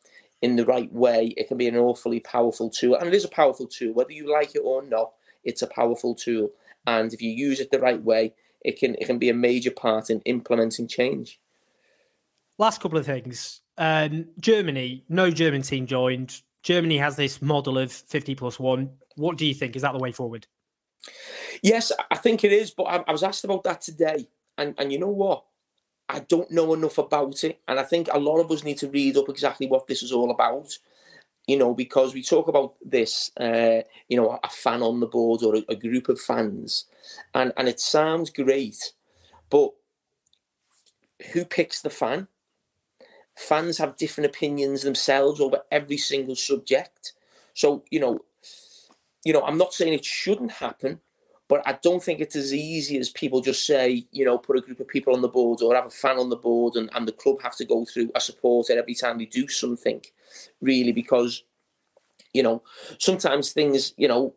in 0.43 0.57
the 0.57 0.67
right 0.67 0.93
way, 0.93 1.33
it 1.37 1.49
can 1.49 1.57
be 1.57 1.69
an 1.69 1.77
awfully 1.77 2.21
powerful 2.21 2.69
tool. 2.69 2.97
And 2.97 3.09
it 3.09 3.15
is 3.15 3.25
a 3.25 3.29
powerful 3.29 3.67
tool, 3.67 3.95
whether 3.95 4.13
you 4.13 4.31
like 4.31 4.55
it 4.55 4.63
or 4.65 4.83
not. 4.83 5.13
It's 5.45 5.63
a 5.63 5.67
powerful 5.67 6.15
tool, 6.15 6.53
and 6.87 7.13
if 7.13 7.21
you 7.21 7.31
use 7.31 7.61
it 7.61 7.71
the 7.71 7.79
right 7.79 8.03
way, 8.03 8.33
it 8.63 8.79
can 8.79 8.95
it 8.95 9.05
can 9.05 9.19
be 9.19 9.29
a 9.29 9.35
major 9.35 9.71
part 9.71 10.09
in 10.09 10.21
implementing 10.23 10.89
change. 10.89 11.39
Last 12.59 12.81
couple 12.81 12.99
of 12.99 13.07
things. 13.07 13.61
Um, 13.79 14.27
Germany, 14.39 15.05
no 15.09 15.31
German 15.31 15.63
team 15.63 15.87
joined. 15.87 16.41
Germany 16.63 16.97
has 16.99 17.17
this 17.17 17.43
model 17.43 17.79
of 17.79 17.93
50 17.93 18.35
plus 18.35 18.59
one. 18.59 18.91
What 19.17 19.37
do 19.37 19.47
you 19.47 19.55
think? 19.55 19.77
Is 19.77 19.83
that 19.83 19.93
the 19.93 19.99
way 19.99 20.13
forward? 20.13 20.47
Yes, 21.63 21.93
I 22.11 22.17
think 22.17 22.45
it 22.45 22.53
is. 22.53 22.71
But 22.71 22.85
I, 22.85 23.05
I 23.09 23.13
was 23.13 23.23
asked 23.23 23.45
about 23.45 23.65
that 23.65 23.81
today. 23.81 24.29
And, 24.57 24.75
and 24.79 24.93
you 24.93 24.99
know 24.99 25.09
what? 25.09 25.45
I 26.09 26.21
don't 26.21 26.51
know 26.51 26.75
enough 26.75 26.99
about 26.99 27.43
it. 27.45 27.61
And 27.67 27.81
I 27.81 27.83
think 27.83 28.09
a 28.13 28.19
lot 28.19 28.39
of 28.39 28.51
us 28.51 28.63
need 28.63 28.79
to 28.79 28.89
read 28.89 29.17
up 29.17 29.29
exactly 29.29 29.67
what 29.67 29.87
this 29.87 30.03
is 30.03 30.13
all 30.13 30.31
about. 30.31 30.79
You 31.47 31.59
know, 31.59 31.75
because 31.75 32.15
we 32.15 32.23
talk 32.23 32.49
about 32.49 32.75
this, 32.83 33.31
uh, 33.39 33.83
you 34.09 34.17
know, 34.17 34.39
a 34.43 34.49
fan 34.49 34.81
on 34.81 35.01
the 35.01 35.07
board 35.07 35.43
or 35.43 35.57
a, 35.57 35.65
a 35.69 35.77
group 35.77 36.09
of 36.09 36.19
fans, 36.19 36.87
and, 37.35 37.53
and 37.59 37.69
it 37.69 37.81
sounds 37.81 38.31
great, 38.31 38.95
but 39.51 39.73
who 41.33 41.45
picks 41.45 41.83
the 41.83 41.91
fan? 41.91 42.29
Fans 43.37 43.79
have 43.79 43.97
different 43.97 44.31
opinions 44.31 44.83
themselves 44.83 45.41
over 45.41 45.63
every 45.71 45.97
single 45.97 46.37
subject. 46.37 47.13
So, 47.55 47.85
you 47.91 48.01
know, 48.01 48.25
you 49.25 49.33
know, 49.33 49.43
I'm 49.43 49.59
not 49.59 49.75
saying 49.75 49.93
it 49.93 50.05
shouldn't 50.05 50.53
happen, 50.53 51.01
but 51.49 51.63
I 51.67 51.79
don't 51.83 52.03
think 52.03 52.21
it's 52.21 52.37
as 52.37 52.53
easy 52.53 52.99
as 52.99 53.11
people 53.11 53.41
just 53.41 53.67
say, 53.67 54.07
you 54.13 54.25
know, 54.25 54.39
put 54.39 54.57
a 54.57 54.61
group 54.61 54.81
of 54.81 54.89
people 54.89 55.15
on 55.15 55.23
the 55.23 55.29
board 55.29 55.63
or 55.63 55.75
have 55.75 55.87
a 55.87 55.91
fan 55.91 56.19
on 56.19 56.31
the 56.31 56.37
board 56.37 56.77
and, 56.77 56.91
and 56.95 57.09
the 57.09 57.13
club 57.13 57.43
have 57.43 57.57
to 57.57 57.65
go 57.65 57.85
through 57.85 58.11
a 58.15 58.21
supporter 58.21 58.79
every 58.79 58.95
time 58.95 59.19
they 59.19 59.27
do 59.27 59.49
something, 59.49 60.01
really, 60.61 60.93
because, 60.93 61.45
you 62.33 62.43
know, 62.43 62.63
sometimes 62.99 63.53
things, 63.53 63.95
you 63.97 64.09
know, 64.09 64.35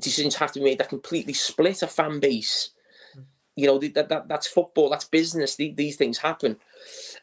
decisions 0.00 0.36
have 0.36 0.52
to 0.52 0.60
be 0.60 0.64
made 0.64 0.78
that 0.78 0.88
completely 0.88 1.32
split 1.32 1.82
a 1.82 1.86
fan 1.86 2.20
base. 2.20 2.70
You 3.56 3.66
know, 3.66 3.78
that, 3.78 4.08
that 4.10 4.28
that's 4.28 4.46
football, 4.46 4.90
that's 4.90 5.06
business, 5.06 5.56
these, 5.56 5.74
these 5.74 5.96
things 5.96 6.18
happen. 6.18 6.56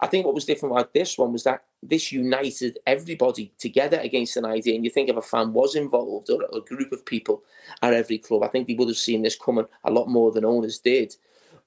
I 0.01 0.07
think 0.07 0.25
what 0.25 0.33
was 0.33 0.45
different 0.45 0.73
about 0.73 0.93
this 0.93 1.17
one 1.17 1.31
was 1.31 1.43
that 1.43 1.63
this 1.81 2.11
united 2.11 2.79
everybody 2.87 3.53
together 3.59 3.99
against 3.99 4.35
an 4.37 4.45
idea. 4.45 4.75
And 4.75 4.83
you 4.83 4.89
think 4.89 5.09
if 5.09 5.15
a 5.15 5.21
fan 5.21 5.53
was 5.53 5.75
involved 5.75 6.29
or 6.29 6.43
a 6.51 6.61
group 6.61 6.91
of 6.91 7.05
people 7.05 7.43
at 7.81 7.93
every 7.93 8.17
club, 8.17 8.43
I 8.43 8.47
think 8.47 8.67
they 8.67 8.73
would 8.73 8.87
have 8.87 8.97
seen 8.97 9.21
this 9.21 9.37
coming 9.37 9.65
a 9.83 9.91
lot 9.91 10.09
more 10.09 10.31
than 10.31 10.43
owners 10.43 10.79
did. 10.79 11.15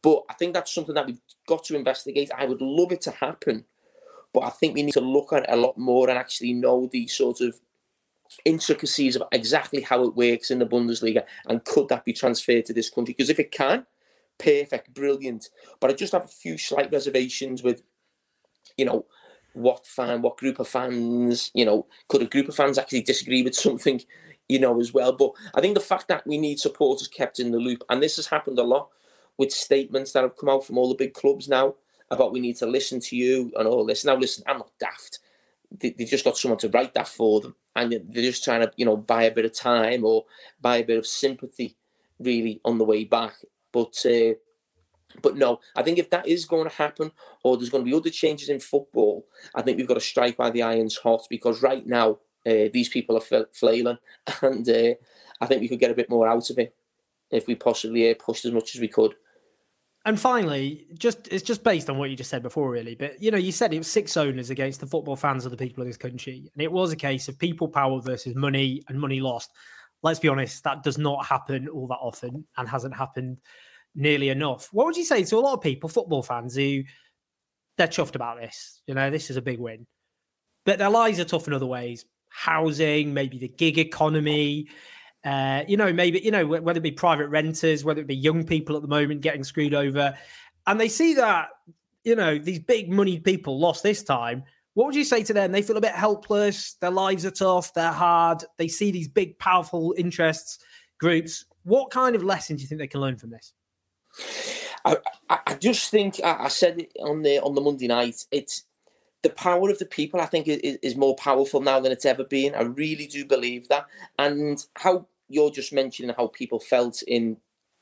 But 0.02 0.24
I 0.28 0.34
think 0.34 0.54
that's 0.54 0.74
something 0.74 0.94
that 0.94 1.06
we've 1.06 1.20
got 1.46 1.64
to 1.64 1.76
investigate. 1.76 2.30
I 2.36 2.46
would 2.46 2.60
love 2.60 2.92
it 2.92 3.00
to 3.02 3.10
happen, 3.12 3.64
but 4.32 4.40
I 4.40 4.50
think 4.50 4.74
we 4.74 4.82
need 4.82 4.92
to 4.92 5.00
look 5.00 5.32
at 5.32 5.44
it 5.44 5.50
a 5.50 5.56
lot 5.56 5.78
more 5.78 6.08
and 6.08 6.18
actually 6.18 6.52
know 6.52 6.88
the 6.92 7.06
sort 7.06 7.40
of 7.40 7.58
intricacies 8.44 9.16
of 9.16 9.22
exactly 9.32 9.80
how 9.80 10.02
it 10.04 10.16
works 10.16 10.50
in 10.50 10.58
the 10.58 10.66
Bundesliga 10.66 11.24
and 11.46 11.64
could 11.64 11.88
that 11.88 12.04
be 12.04 12.12
transferred 12.12 12.66
to 12.66 12.72
this 12.72 12.90
country? 12.90 13.14
Because 13.14 13.30
if 13.30 13.38
it 13.38 13.52
can, 13.52 13.86
perfect, 14.38 14.94
brilliant. 14.94 15.50
But 15.80 15.90
I 15.90 15.94
just 15.94 16.12
have 16.12 16.24
a 16.24 16.28
few 16.28 16.58
slight 16.58 16.92
reservations 16.92 17.62
with, 17.62 17.82
you 18.76 18.84
know, 18.84 19.06
what 19.52 19.86
fan, 19.86 20.22
what 20.22 20.36
group 20.36 20.58
of 20.58 20.68
fans, 20.68 21.50
you 21.54 21.64
know, 21.64 21.86
could 22.08 22.22
a 22.22 22.26
group 22.26 22.48
of 22.48 22.54
fans 22.54 22.78
actually 22.78 23.02
disagree 23.02 23.42
with 23.42 23.54
something, 23.54 24.02
you 24.48 24.58
know, 24.58 24.78
as 24.80 24.92
well. 24.92 25.12
But 25.12 25.32
I 25.54 25.60
think 25.60 25.74
the 25.74 25.80
fact 25.80 26.08
that 26.08 26.26
we 26.26 26.38
need 26.38 26.60
supporters 26.60 27.08
kept 27.08 27.40
in 27.40 27.50
the 27.50 27.58
loop, 27.58 27.82
and 27.88 28.02
this 28.02 28.16
has 28.16 28.26
happened 28.26 28.58
a 28.58 28.64
lot 28.64 28.90
with 29.38 29.52
statements 29.52 30.12
that 30.12 30.22
have 30.22 30.36
come 30.36 30.48
out 30.48 30.64
from 30.64 30.78
all 30.78 30.88
the 30.88 30.94
big 30.94 31.14
clubs 31.14 31.48
now 31.48 31.74
about 32.10 32.32
we 32.32 32.40
need 32.40 32.56
to 32.56 32.66
listen 32.66 33.00
to 33.00 33.16
you 33.16 33.52
and 33.56 33.66
all 33.66 33.84
this. 33.84 34.04
Now, 34.04 34.16
listen, 34.16 34.44
I'm 34.46 34.58
not 34.58 34.70
daft. 34.78 35.18
They, 35.80 35.94
have 35.98 36.08
just 36.08 36.24
got 36.24 36.36
someone 36.36 36.58
to 36.60 36.68
write 36.68 36.94
that 36.94 37.08
for 37.08 37.40
them, 37.40 37.56
and 37.74 37.92
they're 37.92 38.22
just 38.22 38.44
trying 38.44 38.60
to, 38.60 38.70
you 38.76 38.84
know, 38.84 38.96
buy 38.96 39.24
a 39.24 39.34
bit 39.34 39.44
of 39.44 39.54
time 39.54 40.04
or 40.04 40.24
buy 40.60 40.78
a 40.78 40.84
bit 40.84 40.98
of 40.98 41.06
sympathy, 41.06 41.76
really, 42.18 42.60
on 42.64 42.78
the 42.78 42.84
way 42.84 43.04
back. 43.04 43.34
But 43.76 44.06
uh, 44.06 44.32
But 45.20 45.36
no, 45.36 45.60
I 45.74 45.82
think 45.82 45.98
if 45.98 46.08
that 46.08 46.26
is 46.26 46.46
going 46.46 46.66
to 46.66 46.74
happen, 46.74 47.12
or 47.44 47.58
there's 47.58 47.68
going 47.68 47.84
to 47.84 47.90
be 47.90 47.94
other 47.94 48.08
changes 48.08 48.48
in 48.48 48.58
football, 48.58 49.26
I 49.54 49.60
think 49.60 49.76
we've 49.76 49.86
got 49.86 49.94
to 49.94 50.00
strike 50.00 50.38
while 50.38 50.50
the 50.50 50.62
iron's 50.62 50.96
hot 50.96 51.26
because 51.28 51.62
right 51.62 51.86
now 51.86 52.12
uh, 52.46 52.72
these 52.72 52.88
people 52.88 53.18
are 53.18 53.46
flailing, 53.52 53.98
and 54.42 54.66
uh, 54.66 54.94
I 55.42 55.46
think 55.46 55.60
we 55.60 55.68
could 55.68 55.78
get 55.78 55.90
a 55.90 56.00
bit 56.00 56.08
more 56.08 56.26
out 56.26 56.48
of 56.48 56.58
it 56.58 56.74
if 57.30 57.46
we 57.46 57.54
possibly 57.54 58.10
uh, 58.10 58.14
pushed 58.18 58.46
as 58.46 58.52
much 58.52 58.74
as 58.74 58.80
we 58.80 58.88
could. 58.88 59.14
And 60.06 60.18
finally, 60.18 60.86
just 60.96 61.28
it's 61.30 61.42
just 61.42 61.62
based 61.62 61.90
on 61.90 61.98
what 61.98 62.08
you 62.08 62.16
just 62.16 62.30
said 62.30 62.42
before, 62.42 62.70
really. 62.70 62.94
But 62.94 63.20
you 63.20 63.30
know, 63.30 63.36
you 63.36 63.52
said 63.52 63.74
it 63.74 63.78
was 63.78 63.90
six 63.90 64.16
owners 64.16 64.48
against 64.48 64.80
the 64.80 64.86
football 64.86 65.16
fans 65.16 65.44
of 65.44 65.50
the 65.50 65.56
people 65.58 65.82
of 65.82 65.86
this 65.86 65.98
country, 65.98 66.50
and 66.54 66.62
it 66.62 66.72
was 66.72 66.92
a 66.92 66.96
case 66.96 67.28
of 67.28 67.38
people 67.38 67.68
power 67.68 68.00
versus 68.00 68.34
money 68.34 68.82
and 68.88 68.98
money 68.98 69.20
lost. 69.20 69.50
Let's 70.02 70.20
be 70.20 70.28
honest, 70.28 70.62
that 70.64 70.82
does 70.84 70.98
not 70.98 71.26
happen 71.26 71.68
all 71.68 71.88
that 71.88 71.98
often, 72.00 72.46
and 72.56 72.68
hasn't 72.68 72.94
happened 72.94 73.38
nearly 73.96 74.28
enough. 74.28 74.68
What 74.72 74.86
would 74.86 74.96
you 74.96 75.04
say 75.04 75.24
to 75.24 75.36
a 75.36 75.40
lot 75.40 75.54
of 75.54 75.62
people, 75.62 75.88
football 75.88 76.22
fans, 76.22 76.54
who 76.54 76.82
they're 77.76 77.88
chuffed 77.88 78.14
about 78.14 78.38
this? 78.38 78.82
You 78.86 78.94
know, 78.94 79.10
this 79.10 79.30
is 79.30 79.36
a 79.36 79.42
big 79.42 79.58
win, 79.58 79.86
but 80.64 80.78
their 80.78 80.90
lives 80.90 81.18
are 81.18 81.24
tough 81.24 81.48
in 81.48 81.54
other 81.54 81.66
ways. 81.66 82.04
Housing, 82.28 83.14
maybe 83.14 83.38
the 83.38 83.48
gig 83.48 83.78
economy, 83.78 84.68
uh, 85.24 85.64
you 85.66 85.76
know, 85.76 85.92
maybe, 85.92 86.20
you 86.20 86.30
know, 86.30 86.46
whether 86.46 86.78
it 86.78 86.82
be 86.82 86.92
private 86.92 87.28
renters, 87.28 87.84
whether 87.84 88.00
it 88.00 88.06
be 88.06 88.14
young 88.14 88.44
people 88.44 88.76
at 88.76 88.82
the 88.82 88.88
moment 88.88 89.22
getting 89.22 89.42
screwed 89.42 89.74
over. 89.74 90.16
And 90.66 90.78
they 90.78 90.88
see 90.88 91.14
that, 91.14 91.48
you 92.04 92.14
know, 92.14 92.38
these 92.38 92.58
big 92.58 92.92
money 92.92 93.18
people 93.18 93.58
lost 93.58 93.82
this 93.82 94.02
time. 94.02 94.44
What 94.74 94.86
would 94.86 94.94
you 94.94 95.04
say 95.04 95.22
to 95.22 95.32
them? 95.32 95.52
They 95.52 95.62
feel 95.62 95.78
a 95.78 95.80
bit 95.80 95.94
helpless. 95.94 96.74
Their 96.74 96.90
lives 96.90 97.24
are 97.24 97.30
tough. 97.30 97.72
They're 97.72 97.90
hard. 97.90 98.44
They 98.58 98.68
see 98.68 98.90
these 98.90 99.08
big, 99.08 99.38
powerful 99.38 99.94
interests 99.96 100.58
groups. 101.00 101.46
What 101.64 101.90
kind 101.90 102.14
of 102.14 102.22
lessons 102.22 102.58
do 102.58 102.62
you 102.62 102.68
think 102.68 102.80
they 102.80 102.86
can 102.86 103.00
learn 103.00 103.16
from 103.16 103.30
this? 103.30 103.52
I, 104.84 104.98
I 105.28 105.54
just 105.54 105.90
think 105.90 106.20
I 106.22 106.48
said 106.48 106.78
it 106.78 106.92
on 107.00 107.22
the 107.22 107.40
on 107.40 107.54
the 107.54 107.60
Monday 107.60 107.88
night. 107.88 108.24
It's 108.30 108.64
the 109.22 109.30
power 109.30 109.70
of 109.70 109.78
the 109.78 109.86
people. 109.86 110.20
I 110.20 110.26
think 110.26 110.46
is, 110.46 110.78
is 110.82 110.96
more 110.96 111.16
powerful 111.16 111.60
now 111.60 111.80
than 111.80 111.92
it's 111.92 112.04
ever 112.04 112.24
been. 112.24 112.54
I 112.54 112.62
really 112.62 113.06
do 113.06 113.24
believe 113.24 113.68
that. 113.68 113.86
And 114.18 114.64
how 114.76 115.06
you're 115.28 115.50
just 115.50 115.72
mentioning 115.72 116.14
how 116.16 116.28
people 116.28 116.60
felt 116.60 117.02
in 117.02 117.38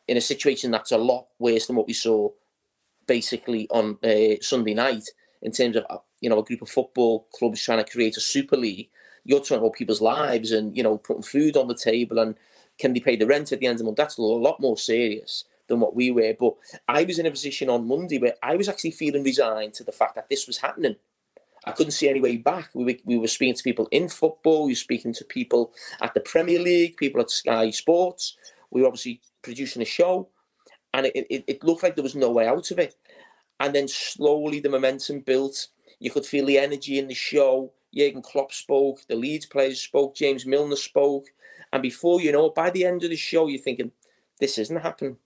in 0.09 0.17
a 0.17 0.23
situation 0.23 0.71
that's 0.71 0.93
a 0.93 0.99
lot 0.99 1.26
worse 1.38 1.67
than 1.67 1.76
what 1.76 1.87
we 1.87 1.93
saw 1.93 2.29
basically 3.07 3.67
on 3.71 3.99
uh, 4.03 4.37
Sunday 4.41 4.75
night 4.75 5.09
in 5.43 5.53
terms 5.53 5.76
of 5.76 5.85
uh, 5.91 5.99
you 6.21 6.31
know 6.31 6.38
a 6.38 6.45
group 6.45 6.62
of 6.62 6.71
football 6.71 7.26
clubs 7.35 7.62
trying 7.62 7.85
to 7.85 7.91
create 7.91 8.17
a 8.17 8.21
super 8.21 8.57
league. 8.57 8.88
You're 9.25 9.41
talking 9.41 9.59
about 9.59 9.75
people's 9.75 10.00
lives 10.00 10.53
and 10.53 10.75
you 10.75 10.83
know 10.83 10.97
putting 10.97 11.23
food 11.23 11.57
on 11.57 11.69
the 11.69 11.75
table 11.75 12.19
and 12.19 12.35
can 12.79 12.93
they 12.93 13.00
pay 13.00 13.17
the 13.17 13.26
rent 13.26 13.53
at 13.53 13.61
the 13.61 13.67
end 13.67 13.75
of 13.75 13.79
the 13.79 13.85
month? 13.85 13.99
That's 13.99 14.19
a 14.19 14.23
lot 14.23 14.59
more 14.59 14.76
serious 14.76 15.45
than 15.68 15.80
what 15.80 15.94
we 15.94 16.11
were. 16.11 16.35
But 16.38 16.54
I 16.88 17.04
was 17.04 17.18
in 17.18 17.26
a 17.26 17.30
position 17.30 17.71
on 17.71 17.88
Monday 17.88 18.18
where 18.18 18.35
I 18.42 18.56
was 18.56 18.68
actually 18.68 18.92
feeling 18.92 19.23
resigned 19.23 19.75
to 19.75 19.85
the 19.85 19.92
fact 19.92 20.14
that 20.14 20.28
this 20.28 20.47
was 20.47 20.59
happening. 20.59 20.97
I 21.66 21.73
couldn't 21.73 21.92
see 21.92 22.09
any 22.09 22.21
way 22.21 22.37
back. 22.37 22.71
We 22.75 22.85
were, 22.85 22.99
we 23.04 23.18
were 23.18 23.28
speaking 23.28 23.54
to 23.54 23.62
people 23.62 23.88
in 23.90 24.09
football, 24.09 24.64
we 24.64 24.73
were 24.73 24.76
speaking 24.76 25.14
to 25.14 25.25
people 25.25 25.73
at 26.02 26.14
the 26.14 26.21
Premier 26.21 26.59
League, 26.59 26.97
people 26.97 27.21
at 27.21 27.30
Sky 27.30 27.71
Sports. 27.71 28.37
We 28.71 28.83
were 28.83 28.88
obviously 28.88 29.21
producing 29.42 29.83
a 29.83 29.87
show, 29.87 30.28
and 30.92 31.06
it, 31.06 31.26
it, 31.30 31.44
it 31.47 31.64
looked 31.64 31.83
like 31.83 31.94
there 31.94 32.02
was 32.02 32.14
no 32.14 32.30
way 32.30 32.47
out 32.47 32.71
of 32.71 32.78
it. 32.78 32.97
And 33.61 33.75
then 33.75 33.88
slowly 33.88 34.61
the 34.61 34.68
momentum 34.68 35.21
built. 35.21 35.68
You 36.00 36.11
could 36.11 36.26
feel 36.26 36.44
the 36.44 36.59
energy 36.59 36.99
in 36.99 37.09
the 37.09 37.14
show. 37.14 37.73
Jurgen 37.94 38.23
Klopp 38.23 38.52
spoke, 38.52 39.00
the 39.09 39.14
Leeds 39.14 39.47
players 39.47 39.80
spoke, 39.80 40.16
James 40.16 40.44
Milner 40.44 40.76
spoke. 40.76 41.26
And 41.73 41.83
before 41.83 42.21
you 42.21 42.33
know, 42.33 42.47
it, 42.47 42.54
by 42.54 42.71
the 42.71 42.85
end 42.85 43.04
of 43.04 43.11
the 43.11 43.16
show, 43.16 43.47
you're 43.47 43.61
thinking, 43.61 43.92
this 44.40 44.59
isn't 44.59 44.76
happening. 44.76 45.16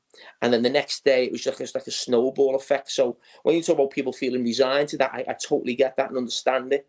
And 0.42 0.52
then 0.52 0.62
the 0.62 0.70
next 0.70 1.04
day, 1.04 1.24
it 1.24 1.32
was 1.32 1.42
just 1.42 1.60
like, 1.74 1.86
a 1.86 1.90
snowball 1.90 2.56
effect. 2.56 2.90
So 2.90 3.18
when 3.42 3.54
you 3.54 3.62
talk 3.62 3.76
about 3.76 3.90
people 3.90 4.12
feeling 4.12 4.44
resigned 4.44 4.88
to 4.90 4.98
that, 4.98 5.12
I, 5.12 5.24
I 5.28 5.34
totally 5.34 5.74
get 5.74 5.96
that 5.96 6.08
and 6.08 6.18
understand 6.18 6.72
it 6.72 6.88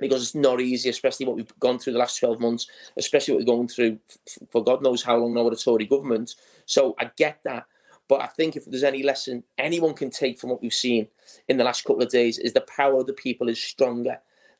because 0.00 0.22
it's 0.22 0.34
not 0.34 0.60
easy, 0.60 0.88
especially 0.88 1.26
what 1.26 1.36
we've 1.36 1.58
gone 1.60 1.78
through 1.78 1.92
the 1.92 1.98
last 1.98 2.18
12 2.18 2.40
months, 2.40 2.66
especially 2.96 3.34
what 3.34 3.40
we're 3.40 3.54
going 3.54 3.68
through 3.68 3.98
for 4.50 4.62
God 4.62 4.82
knows 4.82 5.02
how 5.02 5.16
long 5.16 5.34
now 5.34 5.44
with 5.44 5.58
the 5.58 5.62
Tory 5.62 5.86
government. 5.86 6.34
So 6.66 6.94
I 6.98 7.10
get 7.16 7.40
that. 7.44 7.66
But 8.08 8.22
I 8.22 8.26
think 8.26 8.56
if 8.56 8.64
there's 8.66 8.84
any 8.84 9.02
lesson 9.02 9.42
anyone 9.58 9.94
can 9.94 10.10
take 10.10 10.38
from 10.38 10.50
what 10.50 10.62
we've 10.62 10.72
seen 10.72 11.08
in 11.48 11.56
the 11.56 11.64
last 11.64 11.84
couple 11.84 12.02
of 12.02 12.08
days 12.08 12.38
is 12.38 12.52
the 12.52 12.60
power 12.62 13.00
of 13.00 13.06
the 13.06 13.12
people 13.12 13.48
is 13.48 13.60
stronger 13.60 14.18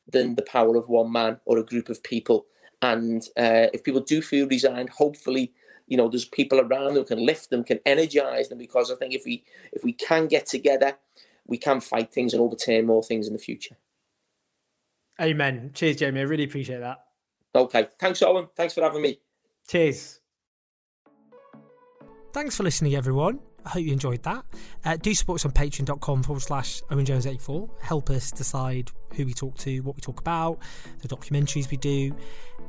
than 0.09 0.35
the 0.35 0.41
power 0.43 0.75
of 0.75 0.89
one 0.89 1.11
man 1.11 1.39
or 1.45 1.57
a 1.57 1.63
group 1.63 1.89
of 1.89 2.03
people. 2.03 2.45
And 2.81 3.23
uh, 3.37 3.67
if 3.73 3.83
people 3.83 4.01
do 4.01 4.21
feel 4.21 4.47
resigned, 4.47 4.89
hopefully 4.89 5.53
you 5.87 5.97
know 5.97 6.09
there's 6.09 6.25
people 6.25 6.59
around 6.59 6.93
who 6.93 7.03
can 7.03 7.25
lift 7.25 7.49
them 7.49 7.63
can 7.63 7.79
energize 7.85 8.49
them 8.49 8.57
because 8.57 8.91
i 8.91 8.95
think 8.95 9.13
if 9.13 9.23
we 9.25 9.43
if 9.71 9.83
we 9.83 9.93
can 9.93 10.27
get 10.27 10.45
together 10.45 10.97
we 11.47 11.57
can 11.57 11.79
fight 11.79 12.11
things 12.11 12.33
and 12.33 12.41
overturn 12.41 12.85
more 12.85 13.01
things 13.01 13.27
in 13.27 13.33
the 13.33 13.39
future. 13.39 13.77
Amen. 15.19 15.71
Cheers 15.73 15.95
jamie. 15.95 16.19
I 16.19 16.23
really 16.23 16.43
appreciate 16.43 16.79
that. 16.79 17.05
Okay. 17.55 17.87
Thanks 17.97 18.21
owen. 18.21 18.47
Thanks 18.55 18.75
for 18.75 18.81
having 18.81 19.01
me. 19.01 19.19
Cheers. 19.67 20.19
Thanks 22.33 22.55
for 22.55 22.63
listening 22.63 22.93
everyone. 22.93 23.39
I 23.65 23.69
hope 23.69 23.83
you 23.83 23.91
enjoyed 23.91 24.23
that. 24.23 24.45
Uh, 24.85 24.95
do 24.95 25.13
support 25.13 25.41
us 25.41 25.45
on 25.45 25.51
patreon.com 25.51 26.23
forward 26.23 26.41
slash 26.41 26.81
Owen 26.91 27.03
Jones 27.03 27.25
84. 27.25 27.69
Help 27.81 28.09
us 28.09 28.31
decide 28.31 28.91
who 29.15 29.25
we 29.25 29.33
talk 29.33 29.57
to, 29.57 29.79
what 29.81 29.95
we 29.95 30.01
talk 30.01 30.19
about, 30.19 30.59
the 30.99 31.07
documentaries 31.07 31.69
we 31.69 31.77
do, 31.77 32.15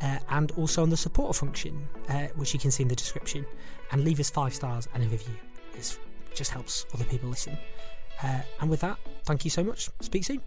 uh, 0.03 0.19
and 0.31 0.53
also 0.53 0.83
on 0.83 0.91
the 0.91 0.97
supporter 0.97 1.33
function, 1.33 1.89
uh, 2.09 2.27
which 2.37 2.55
you 2.55 2.61
can 2.61 2.71
see 2.71 2.83
in 2.83 2.89
the 2.89 2.97
description. 2.97 3.45
And 3.93 4.05
leave 4.05 4.21
us 4.21 4.31
five 4.31 4.55
stars 4.55 4.89
and 4.95 5.03
a 5.03 5.09
review. 5.09 5.35
It 5.75 5.99
just 6.35 6.51
helps 6.51 6.87
other 6.95 7.05
people 7.05 7.29
listen. 7.29 7.57
Uh, 8.23 8.41
and 8.61 8.71
with 8.71 8.81
that, 8.81 8.99
thank 9.25 9.45
you 9.45 9.51
so 9.51 9.63
much. 9.63 9.89
Speak 10.01 10.25
soon. 10.25 10.41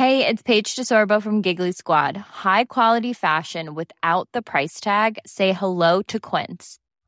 Hey, 0.00 0.26
it's 0.26 0.40
Paige 0.40 0.76
DeSorbo 0.76 1.22
from 1.22 1.42
Giggly 1.42 1.72
Squad. 1.72 2.16
High 2.16 2.64
quality 2.64 3.12
fashion 3.12 3.74
without 3.74 4.28
the 4.32 4.40
price 4.40 4.80
tag? 4.80 5.18
Say 5.26 5.52
hello 5.52 6.00
to 6.02 6.18
Quince. 6.18 6.79